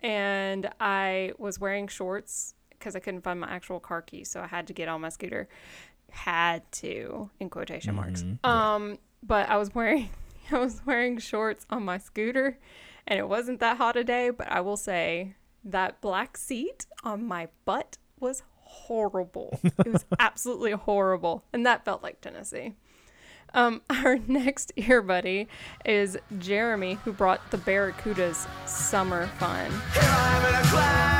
and 0.00 0.70
I 0.80 1.32
was 1.38 1.58
wearing 1.58 1.88
shorts 1.88 2.54
cuz 2.80 2.94
I 2.94 3.00
couldn't 3.00 3.22
find 3.22 3.40
my 3.40 3.48
actual 3.48 3.80
car 3.80 4.02
keys, 4.02 4.30
so 4.30 4.40
I 4.40 4.46
had 4.46 4.66
to 4.66 4.72
get 4.72 4.88
on 4.88 5.00
my 5.00 5.08
scooter. 5.08 5.48
Had 6.10 6.70
to 6.72 7.30
in 7.40 7.50
quotation 7.50 7.94
marks. 7.94 8.24
Um 8.44 8.98
but 9.22 9.48
I 9.48 9.56
was 9.56 9.74
wearing 9.74 10.10
I 10.52 10.58
was 10.58 10.82
wearing 10.84 11.18
shorts 11.18 11.66
on 11.70 11.84
my 11.84 11.98
scooter 11.98 12.58
and 13.06 13.18
it 13.18 13.28
wasn't 13.28 13.60
that 13.60 13.76
hot 13.78 13.96
a 13.96 14.04
day, 14.04 14.30
but 14.30 14.50
I 14.50 14.60
will 14.60 14.76
say 14.76 15.34
that 15.64 16.00
black 16.00 16.36
seat 16.36 16.86
on 17.02 17.24
my 17.26 17.48
butt 17.64 17.98
was 18.20 18.42
horrible. 18.56 19.58
it 19.62 19.92
was 19.92 20.04
absolutely 20.18 20.72
horrible. 20.72 21.44
And 21.52 21.64
that 21.66 21.84
felt 21.84 22.02
like 22.02 22.20
Tennessee. 22.20 22.74
Um, 23.54 23.80
our 23.90 24.18
next 24.26 24.72
ear 24.76 25.00
buddy 25.00 25.48
is 25.84 26.18
Jeremy, 26.38 26.94
who 27.04 27.12
brought 27.12 27.50
the 27.50 27.58
Barracudas 27.58 28.46
summer 28.68 29.28
fun. 29.38 31.13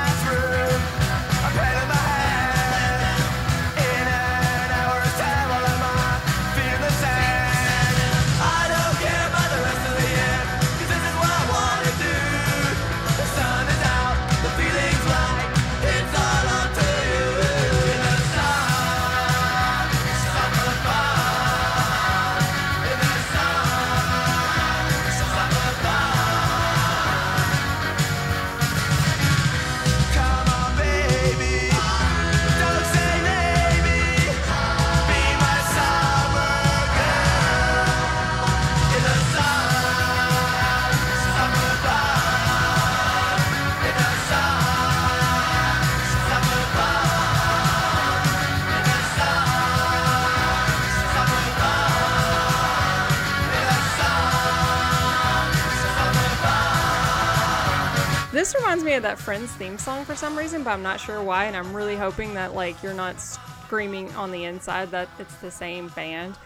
This 58.45 58.55
reminds 58.55 58.85
me 58.85 58.93
of 58.93 59.03
that 59.05 59.19
Friends 59.19 59.51
theme 59.53 59.79
song 59.79 60.05
for 60.05 60.15
some 60.15 60.37
reason, 60.37 60.65
but 60.65 60.73
I'm 60.73 60.83
not 60.83 61.01
sure 61.01 61.23
why. 61.23 61.47
And 61.47 61.57
I'm 61.57 61.73
really 61.73 61.97
hoping 61.97 62.35
that 62.35 62.55
like 62.55 62.83
you're 62.83 62.93
not 62.93 63.19
screaming 63.19 64.15
on 64.17 64.33
the 64.33 64.45
inside 64.45 64.91
that 64.91 65.09
it's 65.19 65.35
the 65.37 65.51
same 65.51 65.89
band, 65.89 66.37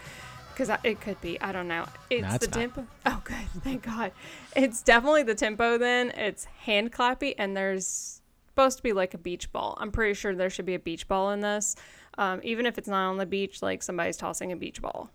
because 0.53 0.73
it 0.85 1.01
could 1.01 1.19
be. 1.19 1.41
I 1.41 1.51
don't 1.51 1.67
know. 1.67 1.83
It's 2.09 2.35
it's 2.35 2.47
the 2.47 2.51
not. 2.51 2.53
tempo. 2.53 2.87
Oh, 3.05 3.21
good. 3.25 3.63
Thank 3.65 3.83
God. 3.83 4.13
It's 4.55 4.81
definitely 4.81 5.23
the 5.23 5.35
tempo. 5.35 5.77
Then 5.77 6.11
it's 6.11 6.45
hand 6.45 6.93
clappy, 6.93 7.35
and 7.37 7.57
there's 7.57 8.21
supposed 8.47 8.77
to 8.77 8.83
be 8.83 8.93
like 8.93 9.13
a 9.13 9.17
beach 9.17 9.51
ball. 9.51 9.77
I'm 9.77 9.91
pretty 9.91 10.13
sure 10.13 10.33
there 10.33 10.49
should 10.49 10.65
be 10.65 10.75
a 10.75 10.79
beach 10.79 11.05
ball 11.05 11.31
in 11.31 11.41
this. 11.41 11.75
Um, 12.17 12.39
even 12.45 12.65
if 12.65 12.77
it's 12.77 12.87
not 12.87 13.09
on 13.09 13.17
the 13.17 13.25
beach, 13.25 13.61
like 13.61 13.83
somebody's 13.83 14.15
tossing 14.15 14.53
a 14.53 14.55
beach 14.55 14.81
ball. 14.81 15.09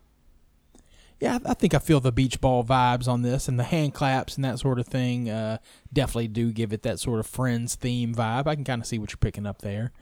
Yeah, 1.20 1.38
I 1.46 1.54
think 1.54 1.74
I 1.74 1.78
feel 1.78 2.00
the 2.00 2.12
beach 2.12 2.40
ball 2.40 2.64
vibes 2.64 3.08
on 3.08 3.22
this, 3.22 3.48
and 3.48 3.58
the 3.58 3.64
hand 3.64 3.94
claps 3.94 4.36
and 4.36 4.44
that 4.44 4.58
sort 4.58 4.78
of 4.78 4.86
thing. 4.86 5.30
Uh, 5.30 5.58
definitely 5.92 6.28
do 6.28 6.52
give 6.52 6.72
it 6.72 6.82
that 6.82 6.98
sort 6.98 7.20
of 7.20 7.26
friends 7.26 7.76
theme 7.76 8.14
vibe. 8.14 8.46
I 8.46 8.54
can 8.54 8.64
kind 8.64 8.80
of 8.82 8.86
see 8.86 8.98
what 8.98 9.10
you're 9.10 9.18
picking 9.18 9.46
up 9.46 9.62
there. 9.62 9.92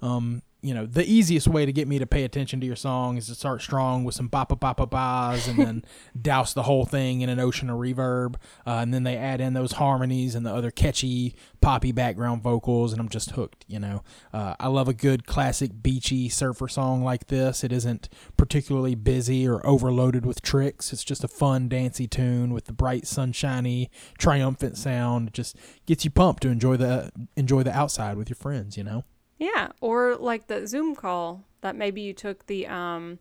Um, 0.00 0.42
you 0.62 0.74
know, 0.74 0.86
the 0.86 1.04
easiest 1.04 1.48
way 1.48 1.66
to 1.66 1.72
get 1.72 1.88
me 1.88 1.98
to 1.98 2.06
pay 2.06 2.22
attention 2.22 2.60
to 2.60 2.66
your 2.66 2.76
song 2.76 3.16
is 3.16 3.26
to 3.26 3.34
start 3.34 3.60
strong 3.60 4.04
with 4.04 4.14
some 4.14 4.28
ba 4.28 4.46
ba 4.48 4.54
ba 4.54 4.86
ba's, 4.86 5.48
and 5.48 5.58
then 5.58 5.84
douse 6.22 6.54
the 6.54 6.62
whole 6.62 6.84
thing 6.84 7.20
in 7.20 7.28
an 7.28 7.40
ocean 7.40 7.68
of 7.68 7.78
reverb, 7.78 8.36
uh, 8.64 8.78
and 8.78 8.94
then 8.94 9.02
they 9.02 9.16
add 9.16 9.40
in 9.40 9.54
those 9.54 9.72
harmonies 9.72 10.36
and 10.36 10.46
the 10.46 10.54
other 10.54 10.70
catchy 10.70 11.34
poppy 11.60 11.90
background 11.90 12.42
vocals, 12.42 12.92
and 12.92 13.00
I'm 13.00 13.08
just 13.08 13.32
hooked. 13.32 13.64
You 13.66 13.80
know, 13.80 14.04
uh, 14.32 14.54
I 14.60 14.68
love 14.68 14.86
a 14.86 14.94
good 14.94 15.26
classic 15.26 15.82
beachy 15.82 16.28
surfer 16.28 16.68
song 16.68 17.02
like 17.02 17.26
this. 17.26 17.64
It 17.64 17.72
isn't 17.72 18.08
particularly 18.36 18.94
busy 18.94 19.48
or 19.48 19.66
overloaded 19.66 20.24
with 20.24 20.42
tricks. 20.42 20.92
It's 20.92 21.02
just 21.02 21.24
a 21.24 21.28
fun, 21.28 21.68
dancey 21.68 22.06
tune 22.06 22.52
with 22.52 22.66
the 22.66 22.72
bright, 22.72 23.08
sunshiny, 23.08 23.90
triumphant 24.16 24.78
sound. 24.78 25.28
It 25.28 25.34
just 25.34 25.56
gets 25.86 26.04
you 26.04 26.12
pumped 26.12 26.44
to 26.44 26.50
enjoy 26.50 26.76
the 26.76 27.10
enjoy 27.36 27.64
the 27.64 27.76
outside 27.76 28.16
with 28.16 28.30
your 28.30 28.36
friends. 28.36 28.76
You 28.76 28.84
know. 28.84 29.04
Yeah, 29.42 29.72
or 29.80 30.14
like 30.14 30.46
the 30.46 30.68
Zoom 30.68 30.94
call 30.94 31.44
that 31.62 31.74
maybe 31.74 32.00
you 32.00 32.12
took 32.12 32.46
the 32.46 32.68
um 32.68 33.18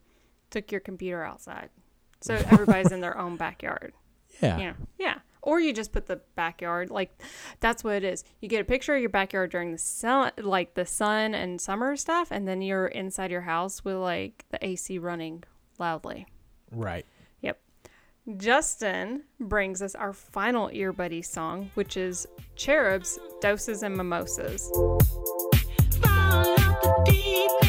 took 0.52 0.72
your 0.72 0.82
computer 0.82 1.24
outside. 1.24 1.70
So 2.22 2.36
everybody's 2.52 2.92
in 2.92 3.02
their 3.02 3.18
own 3.18 3.38
backyard. 3.38 3.94
Yeah. 4.40 4.58
You 4.58 4.64
know. 4.66 4.74
Yeah. 5.00 5.16
Or 5.42 5.60
you 5.60 5.74
just 5.74 5.92
put 5.92 6.06
the 6.06 6.22
backyard 6.36 6.92
like 6.92 7.20
that's 7.60 7.84
what 7.84 7.96
it 7.96 8.04
is. 8.04 8.24
You 8.40 8.48
get 8.48 8.62
a 8.62 8.66
picture 8.66 8.94
of 8.94 9.02
your 9.02 9.10
backyard 9.10 9.50
during 9.50 9.72
the 9.72 9.80
sun 9.80 10.32
like 10.38 10.76
the 10.76 10.86
sun 10.86 11.34
and 11.34 11.60
summer 11.60 11.96
stuff 11.96 12.28
and 12.30 12.48
then 12.48 12.62
you're 12.62 12.86
inside 12.86 13.32
your 13.32 13.42
house 13.42 13.84
with 13.84 13.96
like 13.96 14.46
the 14.52 14.64
AC 14.64 15.00
running 15.00 15.44
loudly. 15.80 16.28
Right. 16.72 17.08
Yep. 17.42 17.60
Justin 18.38 19.24
brings 19.40 19.82
us 19.82 19.96
our 19.96 20.14
final 20.14 20.70
earbuddy 20.70 21.26
song, 21.26 21.72
which 21.74 21.98
is 21.98 22.28
Cherub's, 22.56 23.18
Doses, 23.42 23.82
and 23.82 23.98
Mimosas. 23.98 24.72
Deep 27.06 27.61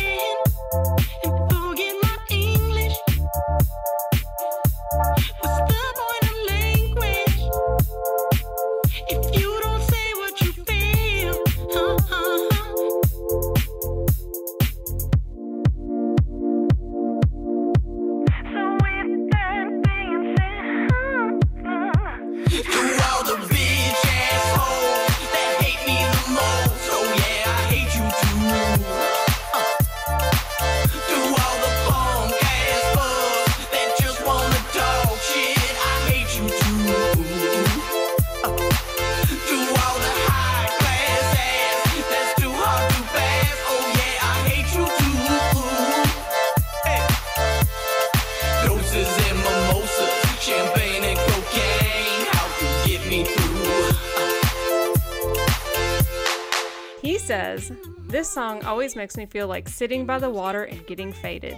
song 58.33 58.65
always 58.65 58.97
makes 58.97 59.17
me 59.17 59.27
feel 59.27 59.47
like 59.47 59.69
sitting 59.69 60.07
by 60.07 60.19
the 60.19 60.31
water 60.31 60.65
and 60.65 60.87
getting 60.87 61.13
faded. 61.13 61.57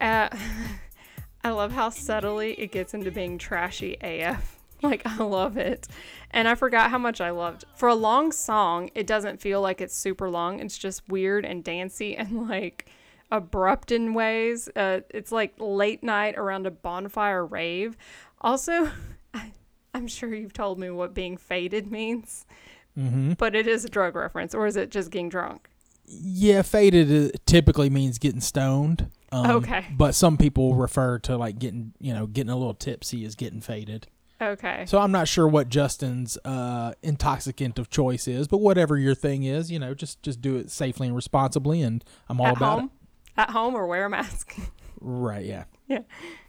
Uh, 0.00 0.28
I 1.44 1.50
love 1.50 1.72
how 1.72 1.90
subtly 1.90 2.54
it 2.54 2.72
gets 2.72 2.94
into 2.94 3.10
being 3.10 3.38
trashy 3.38 3.96
AF. 4.00 4.54
Like, 4.82 5.06
I 5.06 5.16
love 5.16 5.56
it. 5.56 5.88
And 6.32 6.46
I 6.46 6.54
forgot 6.54 6.90
how 6.90 6.98
much 6.98 7.22
I 7.22 7.30
loved. 7.30 7.64
For 7.76 7.88
a 7.88 7.94
long 7.94 8.30
song, 8.30 8.90
it 8.94 9.06
doesn't 9.06 9.40
feel 9.40 9.62
like 9.62 9.80
it's 9.80 9.96
super 9.96 10.28
long. 10.28 10.60
It's 10.60 10.76
just 10.76 11.08
weird 11.08 11.46
and 11.46 11.64
dancey 11.64 12.14
and 12.14 12.46
like 12.48 12.86
abrupt 13.30 13.90
in 13.90 14.12
ways. 14.12 14.68
Uh, 14.76 15.00
it's 15.08 15.32
like 15.32 15.54
late 15.58 16.02
night 16.02 16.36
around 16.36 16.66
a 16.66 16.70
bonfire 16.70 17.44
rave. 17.44 17.96
Also, 18.42 18.90
I, 19.32 19.52
I'm 19.94 20.06
sure 20.06 20.34
you've 20.34 20.52
told 20.52 20.78
me 20.78 20.90
what 20.90 21.14
being 21.14 21.38
faded 21.38 21.90
means, 21.90 22.44
but 23.38 23.54
it 23.54 23.66
is 23.66 23.82
a 23.86 23.88
drug 23.88 24.14
reference, 24.14 24.54
or 24.54 24.66
is 24.66 24.76
it 24.76 24.90
just 24.90 25.10
getting 25.10 25.30
drunk? 25.30 25.70
Yeah, 26.08 26.62
faded 26.62 27.34
uh, 27.34 27.36
typically 27.46 27.90
means 27.90 28.18
getting 28.18 28.40
stoned. 28.40 29.10
Um, 29.32 29.50
Okay. 29.50 29.86
But 29.92 30.14
some 30.14 30.36
people 30.36 30.74
refer 30.74 31.18
to 31.20 31.36
like 31.36 31.58
getting, 31.58 31.92
you 32.00 32.14
know, 32.14 32.26
getting 32.26 32.50
a 32.50 32.56
little 32.56 32.74
tipsy 32.74 33.24
as 33.24 33.34
getting 33.34 33.60
faded. 33.60 34.06
Okay. 34.40 34.84
So 34.86 34.98
I'm 34.98 35.10
not 35.12 35.28
sure 35.28 35.48
what 35.48 35.68
Justin's 35.68 36.36
uh, 36.44 36.92
intoxicant 37.02 37.78
of 37.78 37.88
choice 37.90 38.28
is, 38.28 38.46
but 38.48 38.58
whatever 38.58 38.98
your 38.98 39.14
thing 39.14 39.44
is, 39.44 39.70
you 39.72 39.78
know, 39.78 39.94
just 39.94 40.22
just 40.22 40.40
do 40.42 40.56
it 40.56 40.70
safely 40.70 41.06
and 41.06 41.16
responsibly, 41.16 41.80
and 41.82 42.04
I'm 42.28 42.40
all 42.40 42.48
At 42.48 42.56
about 42.58 42.80
home? 42.80 42.90
At 43.36 43.50
home 43.50 43.74
or 43.74 43.86
wear 43.86 44.04
a 44.06 44.10
mask? 44.10 44.54
Right? 44.98 45.44
Yeah. 45.44 45.64
yeah. 45.88 46.00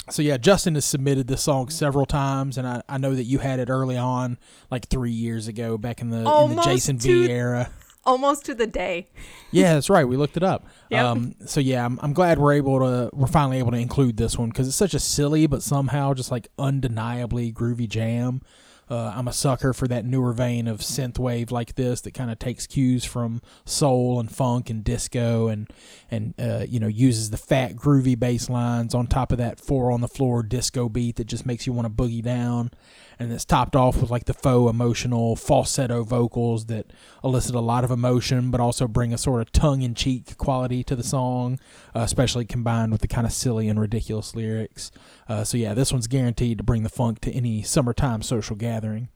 So 0.10 0.22
yeah, 0.22 0.38
Justin 0.38 0.76
has 0.76 0.86
submitted 0.86 1.28
this 1.28 1.42
song 1.44 1.70
several 1.70 2.06
times, 2.06 2.58
and 2.58 2.66
I, 2.66 2.82
I 2.88 2.98
know 2.98 3.14
that 3.14 3.26
you 3.26 3.40
had 3.40 3.60
it 3.60 3.70
early 3.70 3.98
on, 3.98 4.38
like 4.72 4.88
three 4.88 5.12
years 5.12 5.50
ago, 5.50 5.78
back 5.78 6.00
in 6.02 6.10
the 6.10 6.20
in 6.20 6.56
the 6.56 6.62
Jason 6.64 6.98
to- 7.00 7.26
V 7.28 7.32
era. 7.32 7.70
Almost 8.08 8.46
to 8.46 8.56
the 8.56 8.68
day. 8.68 9.10
Yeah, 9.50 9.76
that's 9.76 9.90
right. 9.90 10.04
We 10.04 10.18
looked 10.18 10.36
it 10.36 10.44
up. 10.44 10.68
Yep. 10.90 11.06
Um, 11.06 11.36
so 11.46 11.62
yeah, 11.62 11.86
I'm, 11.86 11.98
I'm 12.02 12.12
glad 12.12 12.38
we're 12.38 12.52
able 12.52 12.80
to 12.80 13.10
we're 13.14 13.28
finally 13.28 13.60
able 13.60 13.72
to 13.72 13.78
include 13.78 14.18
this 14.18 14.38
one 14.38 14.50
because 14.50 14.68
it's 14.68 14.76
such 14.76 14.94
a 14.94 15.00
silly 15.00 15.48
but 15.48 15.64
somehow 15.64 16.14
just 16.14 16.32
like 16.32 16.50
undeniably 16.60 17.54
groovy 17.54 17.88
jam. 17.88 18.42
Uh, 18.90 19.14
I'm 19.16 19.28
a 19.28 19.34
sucker 19.34 19.74
for 19.74 19.88
that 19.88 20.06
newer 20.06 20.32
vein 20.34 20.68
of 20.68 20.80
synthwave 20.80 21.50
like 21.52 21.76
this 21.76 22.02
that 22.02 22.14
kind 22.14 22.32
of 22.32 22.40
takes 22.40 22.68
cues 22.68 23.04
from 23.04 23.42
soul 23.66 24.20
and 24.20 24.30
funk 24.34 24.70
and 24.70 24.84
disco 24.84 25.48
and 25.48 25.70
and 26.12 26.34
uh, 26.40 26.66
you 26.68 26.80
know 26.80 26.88
uses 26.88 27.30
the 27.30 27.38
fat 27.38 27.76
groovy 27.76 28.18
bass 28.18 28.50
lines 28.50 28.94
on 28.96 29.08
top 29.08 29.32
of 29.32 29.38
that 29.38 29.60
four 29.60 29.92
on 29.92 30.00
the 30.02 30.08
floor 30.08 30.42
disco 30.44 30.88
beat 30.90 31.18
that 31.18 31.28
just 31.28 31.46
makes 31.46 31.66
you 31.68 31.74
want 31.74 31.86
to 31.86 32.04
boogie 32.04 32.24
down 32.24 32.72
and 33.20 33.32
it's 33.32 33.46
topped 33.46 33.76
off 33.76 34.00
with 34.02 34.10
like 34.10 34.26
the 34.26 34.34
faux 34.34 34.70
emotional 34.70 35.36
falsetto 35.36 36.04
vocals 36.04 36.66
that 36.66 36.92
elicit 37.24 37.56
a 37.56 37.60
lot 37.60 37.84
of 37.84 37.92
emotion 37.92 38.52
but 38.52 38.60
also 38.60 38.88
bring 38.88 39.14
a 39.14 39.18
sort 39.18 39.42
of 39.42 39.52
tongue-in-cheek 39.52 40.38
quality 40.38 40.84
to 40.84 40.96
the 40.96 41.04
song 41.04 41.60
uh, 41.96 42.00
especially 42.00 42.46
combined 42.46 42.92
with 42.92 43.02
the 43.02 43.08
kind 43.08 43.26
of 43.26 43.34
silly 43.34 43.68
and 43.68 43.80
ridiculous 43.80 44.36
lyrics 44.36 44.92
uh, 45.28 45.44
so 45.44 45.58
yeah 45.58 45.74
this 45.74 45.92
one's 45.92 46.08
guaranteed 46.08 46.58
to 46.58 46.64
bring 46.64 46.84
the 46.84 46.90
funk 46.90 47.20
to 47.20 47.32
any 47.32 47.62
summertime 47.62 48.22
social 48.22 48.56
gathering 48.56 49.10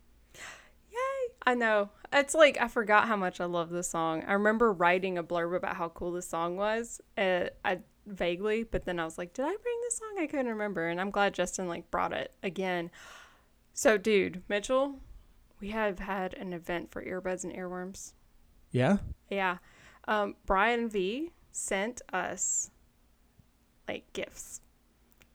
Yay. 0.92 1.34
I 1.46 1.56
know. 1.56 1.90
It's 2.14 2.36
like 2.36 2.58
I 2.60 2.68
forgot 2.68 3.08
how 3.08 3.16
much 3.16 3.40
I 3.40 3.46
love 3.46 3.70
this 3.70 3.90
song. 3.90 4.24
I 4.28 4.34
remember 4.34 4.74
writing 4.74 5.18
a 5.18 5.24
blurb 5.24 5.56
about 5.56 5.78
how 5.78 5.90
cool 5.90 6.12
this 6.12 6.28
song 6.28 6.58
was. 6.58 7.00
Uh, 7.18 7.46
I 7.64 7.80
vaguely, 8.06 8.64
but 8.64 8.86
then 8.86 9.00
I 9.00 9.06
was 9.06 9.18
like, 9.18 9.34
did 9.34 9.44
I 9.44 9.56
bring 9.62 9.82
this 9.84 9.98
song? 9.98 10.16
I 10.20 10.28
couldn't 10.28 10.48
remember, 10.48 10.88
and 10.88 11.00
I'm 11.00 11.12
glad 11.12 11.34
Justin 11.34 11.68
like 11.68 11.90
brought 11.92 12.14
it 12.14 12.34
again. 12.44 12.92
So, 13.74 13.98
dude, 13.98 14.44
Mitchell, 14.48 15.00
we 15.60 15.70
have 15.70 16.00
had 16.00 16.34
an 16.34 16.54
event 16.54 16.92
for 16.92 17.04
earbuds 17.04 17.44
and 17.44 17.54
earworms. 17.54 18.14
yeah 18.72 18.98
Yeah. 19.30 19.58
Um, 20.08 20.36
Brian 20.46 20.90
V 20.90 21.32
sent 21.52 22.02
us 22.12 22.72
like 23.88 24.12
gifts, 24.14 24.62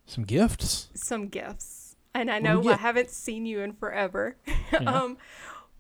some 0.07 0.25
gifts 0.25 0.89
some 0.95 1.29
gifts. 1.29 1.97
And 2.15 2.31
I 2.31 2.39
know 2.39 2.67
I 2.69 2.77
haven't 2.77 3.11
seen 3.11 3.45
you 3.45 3.61
in 3.61 3.75
forever. 3.75 4.37
um, 4.87 5.19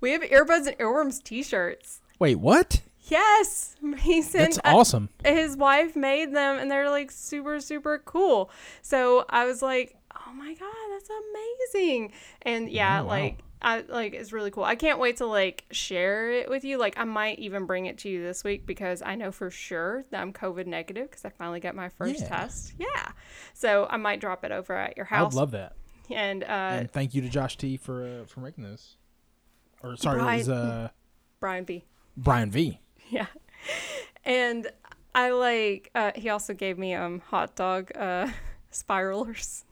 we 0.01 0.13
have 0.13 0.21
earbuds 0.23 0.67
and 0.67 0.77
earworms 0.79 1.23
t-shirts. 1.23 2.01
wait 2.19 2.37
what 2.37 2.83
Yes, 3.09 3.77
he 3.99 4.21
sent. 4.23 4.55
that's 4.55 4.61
awesome 4.65 5.09
His 5.25 5.57
wife 5.57 5.95
made 5.97 6.35
them, 6.35 6.59
and 6.59 6.71
they're 6.71 6.91
like 6.91 7.11
super, 7.11 7.61
super 7.61 7.99
cool. 8.05 8.51
So 8.83 9.25
I 9.29 9.45
was 9.47 9.63
like, 9.63 9.96
"Oh 10.27 10.33
my 10.33 10.55
god, 10.55 10.75
that's 10.93 11.11
amazing!" 11.11 12.13
And 12.43 12.69
yeah, 12.71 13.01
Oh, 13.01 13.05
wow. 13.05 13.09
like 13.11 13.39
I 13.63 13.81
like 13.89 14.13
it's 14.13 14.33
really 14.33 14.51
cool. 14.51 14.65
I 14.65 14.75
can't 14.77 14.99
wait 14.99 15.17
to 15.19 15.27
like 15.27 15.65
share 15.71 16.31
it 16.31 16.49
with 16.51 16.65
you. 16.65 16.79
Like 16.79 16.99
I 16.99 17.05
might 17.05 17.39
even 17.39 17.65
bring 17.67 17.87
it 17.87 17.99
to 17.99 18.09
you 18.09 18.23
this 18.23 18.45
week 18.45 18.67
because 18.67 19.03
I 19.03 19.15
know 19.15 19.33
for 19.33 19.51
sure 19.51 20.05
that 20.11 20.21
I'm 20.21 20.33
COVID 20.33 20.67
negative 20.67 21.09
because 21.11 21.25
I 21.25 21.31
finally 21.31 21.61
got 21.61 21.75
my 21.75 21.89
first 21.89 22.21
Yeah. 22.21 22.29
test. 22.29 22.75
Yeah, 22.79 23.13
so 23.55 23.87
I 23.89 23.97
might 23.97 24.21
drop 24.21 24.45
it 24.45 24.53
over 24.53 24.75
at 24.75 24.97
your 24.97 25.07
house. 25.07 25.33
I'd 25.35 25.37
love 25.37 25.51
that 25.53 25.75
and 26.11 26.45
uh, 26.45 26.47
and 26.47 26.91
thank 26.91 27.15
you 27.15 27.23
to 27.23 27.29
josh 27.29 27.57
t 27.57 27.77
for 27.77 28.05
uh, 28.07 28.27
for 28.27 28.39
making 28.41 28.63
this 28.63 28.97
or 29.83 29.97
sorry 29.97 30.21
it 30.21 30.39
was 30.39 30.47
Brian- 30.47 30.61
uh 30.69 30.89
Brian 31.41 31.65
B. 31.65 31.85
brian 32.17 32.51
v 32.51 32.79
Yeah. 33.11 33.27
And 34.25 34.71
I 35.15 35.31
like 35.31 35.91
uh 35.95 36.13
he 36.15 36.29
also 36.29 36.55
gave 36.55 36.79
me 36.79 36.95
um 36.95 37.21
hot 37.27 37.57
dog 37.57 37.91
uh 37.97 38.29
spiralers. 38.73 39.65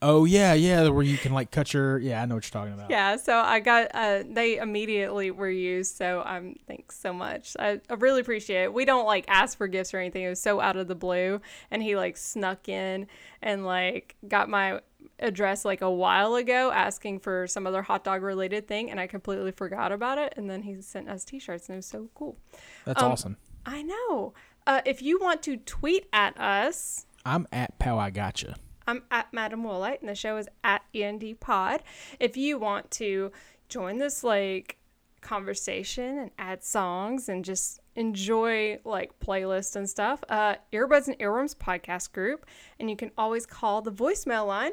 Oh 0.00 0.24
yeah, 0.26 0.54
yeah, 0.54 0.88
where 0.88 1.02
you 1.02 1.16
can 1.18 1.32
like 1.32 1.50
cut 1.50 1.74
your 1.74 1.98
yeah, 1.98 2.22
I 2.22 2.26
know 2.26 2.36
what 2.36 2.44
you're 2.44 2.60
talking 2.62 2.74
about. 2.74 2.88
Yeah, 2.90 3.16
so 3.16 3.36
I 3.36 3.58
got 3.58 3.90
uh 3.94 4.22
they 4.28 4.58
immediately 4.58 5.30
were 5.32 5.50
used, 5.50 5.96
so 5.96 6.22
um 6.24 6.54
thanks 6.68 6.98
so 6.98 7.12
much. 7.12 7.56
I, 7.58 7.80
I 7.90 7.94
really 7.94 8.20
appreciate 8.20 8.64
it. 8.64 8.72
We 8.72 8.84
don't 8.84 9.06
like 9.06 9.24
ask 9.26 9.58
for 9.58 9.66
gifts 9.66 9.92
or 9.92 9.98
anything. 9.98 10.22
It 10.22 10.28
was 10.28 10.40
so 10.40 10.60
out 10.60 10.76
of 10.76 10.86
the 10.86 10.94
blue 10.94 11.40
and 11.70 11.82
he 11.82 11.96
like 11.96 12.16
snuck 12.16 12.68
in 12.68 13.08
and 13.42 13.66
like 13.66 14.14
got 14.28 14.48
my 14.48 14.80
address 15.18 15.64
like 15.64 15.80
a 15.82 15.90
while 15.90 16.36
ago 16.36 16.70
asking 16.70 17.18
for 17.18 17.48
some 17.48 17.66
other 17.66 17.82
hot 17.82 18.04
dog 18.04 18.22
related 18.22 18.68
thing 18.68 18.90
and 18.92 19.00
I 19.00 19.08
completely 19.08 19.50
forgot 19.50 19.90
about 19.90 20.16
it 20.18 20.32
and 20.36 20.48
then 20.48 20.62
he 20.62 20.80
sent 20.80 21.08
us 21.08 21.24
t-shirts 21.24 21.68
and 21.68 21.74
it 21.74 21.78
was 21.78 21.86
so 21.86 22.08
cool. 22.14 22.36
That's 22.84 23.02
Um, 23.02 23.10
awesome. 23.12 23.36
I 23.66 23.82
know. 23.82 24.32
Uh, 24.64 24.80
if 24.84 25.02
you 25.02 25.18
want 25.20 25.42
to 25.42 25.56
tweet 25.56 26.06
at 26.12 26.38
us, 26.38 27.06
I'm 27.24 27.48
at 27.50 27.78
Pow 27.80 27.98
I 27.98 28.10
Gotcha. 28.10 28.54
I'm 28.88 29.02
at 29.10 29.32
Madam 29.34 29.64
Woolite, 29.64 30.00
and 30.00 30.08
the 30.08 30.14
show 30.14 30.38
is 30.38 30.48
at 30.64 30.82
END 30.94 31.38
Pod. 31.40 31.82
If 32.18 32.38
you 32.38 32.58
want 32.58 32.90
to 32.92 33.30
join 33.68 33.98
this 33.98 34.24
like 34.24 34.78
conversation 35.20 36.16
and 36.16 36.30
add 36.38 36.64
songs 36.64 37.28
and 37.28 37.44
just 37.44 37.80
enjoy 37.96 38.78
like 38.86 39.20
playlists 39.20 39.76
and 39.76 39.86
stuff, 39.88 40.24
uh, 40.30 40.54
Earbuds 40.72 41.06
and 41.06 41.18
Earworms 41.18 41.54
podcast 41.54 42.12
group, 42.12 42.46
and 42.80 42.88
you 42.88 42.96
can 42.96 43.10
always 43.18 43.44
call 43.44 43.82
the 43.82 43.92
voicemail 43.92 44.46
line 44.46 44.72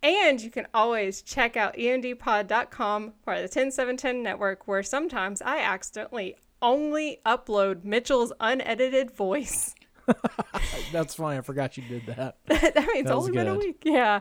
And 0.05 0.43
you 0.43 0.51
can 0.51 0.67
always 0.75 1.23
check 1.23 1.57
out 1.57 1.77
emdpod.com 1.77 3.15
or 3.27 3.41
the 3.41 3.49
10710 3.49 4.23
network, 4.23 4.69
where 4.69 4.83
sometimes 4.83 5.41
I 5.41 5.61
accidentally 5.61 6.37
only 6.61 7.21
upload 7.25 7.85
Mitchell's 7.85 8.31
unedited 8.39 9.11
voice. 9.11 9.75
That's 10.93 11.15
funny. 11.15 11.39
I 11.39 11.41
forgot 11.41 11.79
you 11.79 11.85
did 11.85 12.05
that. 12.07 12.37
I 12.51 12.53
mean, 12.53 12.97
it's 12.99 13.09
That 13.09 13.15
only 13.15 13.33
been 13.33 13.49
a 13.49 13.55
week. 13.55 13.83
Yeah. 13.87 14.21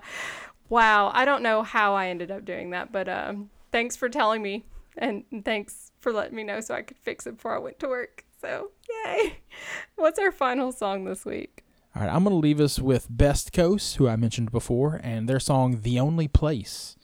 Wow. 0.70 1.12
I 1.14 1.26
don't 1.26 1.44
know 1.44 1.64
how 1.64 1.96
I 1.96 2.08
ended 2.08 2.32
up 2.32 2.46
doing 2.46 2.70
that, 2.70 2.94
but 2.94 3.10
um, 3.10 3.50
thanks 3.74 3.98
for 3.98 4.08
telling 4.08 4.42
me. 4.42 4.64
And 4.98 5.26
thanks 5.44 5.92
for 6.00 6.14
letting 6.14 6.36
me 6.36 6.44
know 6.44 6.62
so 6.62 6.76
I 6.76 6.84
could 6.84 6.98
fix 7.00 7.28
it 7.28 7.36
before 7.36 7.58
I 7.58 7.60
went 7.60 7.80
to 7.80 7.90
work. 7.90 8.24
So, 8.40 8.72
yay. 9.06 9.40
What's 9.96 10.18
our 10.18 10.32
final 10.32 10.72
song 10.72 11.04
this 11.04 11.26
week? 11.26 11.63
All 11.96 12.02
right, 12.02 12.12
I'm 12.12 12.24
going 12.24 12.34
to 12.34 12.40
leave 12.40 12.60
us 12.60 12.80
with 12.80 13.06
Best 13.08 13.54
Coast, 13.54 13.98
who 13.98 14.08
I 14.08 14.16
mentioned 14.16 14.52
before, 14.52 15.00
and 15.04 15.30
their 15.30 15.40
song 15.40 15.82
The 15.82 16.00
Only 16.00 16.28
Place. 16.28 16.96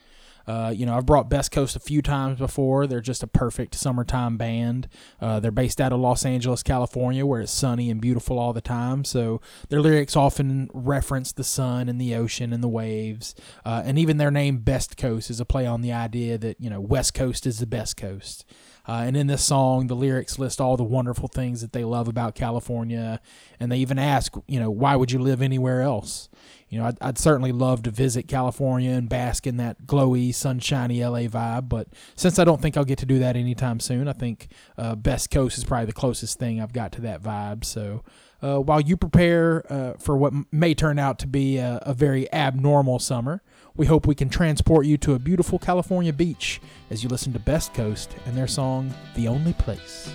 Uh, 0.48 0.74
you 0.76 0.84
know, 0.84 0.98
I've 0.98 1.06
brought 1.06 1.30
Best 1.30 1.52
Coast 1.52 1.76
a 1.76 1.80
few 1.80 2.02
times 2.02 2.40
before. 2.40 2.88
They're 2.88 3.00
just 3.00 3.22
a 3.22 3.28
perfect 3.28 3.76
summertime 3.76 4.36
band. 4.36 4.88
Uh, 5.22 5.40
they're 5.40 5.52
based 5.52 5.80
out 5.80 5.94
of 5.94 6.00
Los 6.00 6.26
Angeles, 6.26 6.64
California, 6.64 7.24
where 7.24 7.40
it's 7.40 7.52
sunny 7.52 7.92
and 7.92 8.02
beautiful 8.02 8.40
all 8.40 8.52
the 8.52 8.62
time. 8.62 9.06
So 9.06 9.42
their 9.70 9.80
lyrics 9.80 10.16
often 10.16 10.72
reference 10.74 11.32
the 11.34 11.44
sun 11.44 11.88
and 11.88 12.02
the 12.02 12.16
ocean 12.16 12.52
and 12.52 12.64
the 12.64 12.68
waves. 12.68 13.36
Uh, 13.64 13.84
and 13.86 14.00
even 14.00 14.18
their 14.18 14.32
name, 14.32 14.58
Best 14.58 14.98
Coast, 14.98 15.30
is 15.30 15.40
a 15.40 15.46
play 15.46 15.68
on 15.68 15.82
the 15.82 15.92
idea 15.92 16.40
that, 16.40 16.60
you 16.60 16.72
know, 16.72 16.82
West 16.82 17.14
Coast 17.14 17.46
is 17.46 17.60
the 17.60 17.68
best 17.68 17.96
coast. 17.96 18.44
Uh, 18.90 19.04
and 19.04 19.16
in 19.16 19.28
this 19.28 19.44
song, 19.44 19.86
the 19.86 19.96
lyrics 19.96 20.40
list 20.40 20.60
all 20.60 20.76
the 20.76 20.84
wonderful 20.84 21.28
things 21.28 21.62
that 21.62 21.74
they 21.74 21.84
love 21.84 22.08
about 22.08 22.34
California, 22.34 23.22
and 23.60 23.72
they 23.72 23.78
even 23.78 24.00
ask, 24.00 24.34
you 24.48 24.60
know, 24.60 24.72
why 24.72 24.96
would 24.96 25.12
you 25.12 25.20
live 25.20 25.44
anywhere 25.44 25.84
else? 25.84 26.28
You 26.70 26.80
know, 26.80 26.86
I'd, 26.88 26.98
I'd 27.00 27.18
certainly 27.20 27.52
love 27.52 27.84
to 27.84 27.92
visit 27.92 28.28
California 28.28 28.90
and 28.90 29.08
bask 29.08 29.46
in 29.46 29.58
that 29.58 29.86
glowy, 29.86 30.34
sunshiny 30.34 31.06
LA 31.06 31.28
vibe, 31.28 31.70
but 31.70 31.90
since 32.16 32.40
I 32.40 32.44
don't 32.44 32.60
think 32.60 32.78
I'll 32.78 32.84
get 32.84 32.98
to 32.98 33.06
do 33.06 33.20
that 33.20 33.36
anytime 33.36 33.80
soon, 33.80 34.08
I 34.08 34.14
think 34.14 34.48
uh, 34.76 34.96
Best 34.96 35.30
Coast 35.30 35.60
is 35.60 35.66
probably 35.66 35.86
the 35.86 35.94
closest 35.94 36.40
thing 36.40 36.60
I've 36.60 36.74
got 36.74 36.92
to 36.94 37.02
that 37.02 37.22
vibe. 37.22 37.66
So 37.66 38.04
uh, 38.42 38.58
while 38.58 38.82
you 38.82 38.98
prepare 38.98 39.72
uh, 39.72 39.94
for 40.00 40.18
what 40.18 40.34
may 40.52 40.74
turn 40.74 40.98
out 40.98 41.20
to 41.20 41.28
be 41.28 41.58
a, 41.58 41.78
a 41.84 41.94
very 41.94 42.32
abnormal 42.34 42.98
summer, 42.98 43.44
we 43.80 43.86
hope 43.86 44.06
we 44.06 44.14
can 44.14 44.28
transport 44.28 44.86
you 44.86 44.98
to 44.98 45.14
a 45.14 45.20
beautiful 45.20 45.58
California 45.58 46.12
beach 46.12 46.60
as 46.90 47.02
you 47.02 47.08
listen 47.08 47.32
to 47.32 47.40
Best 47.40 47.74
Coast 47.74 48.14
and 48.26 48.36
their 48.36 48.46
song, 48.46 48.94
The 49.16 49.30
Only 49.30 49.54
Place. 49.54 50.12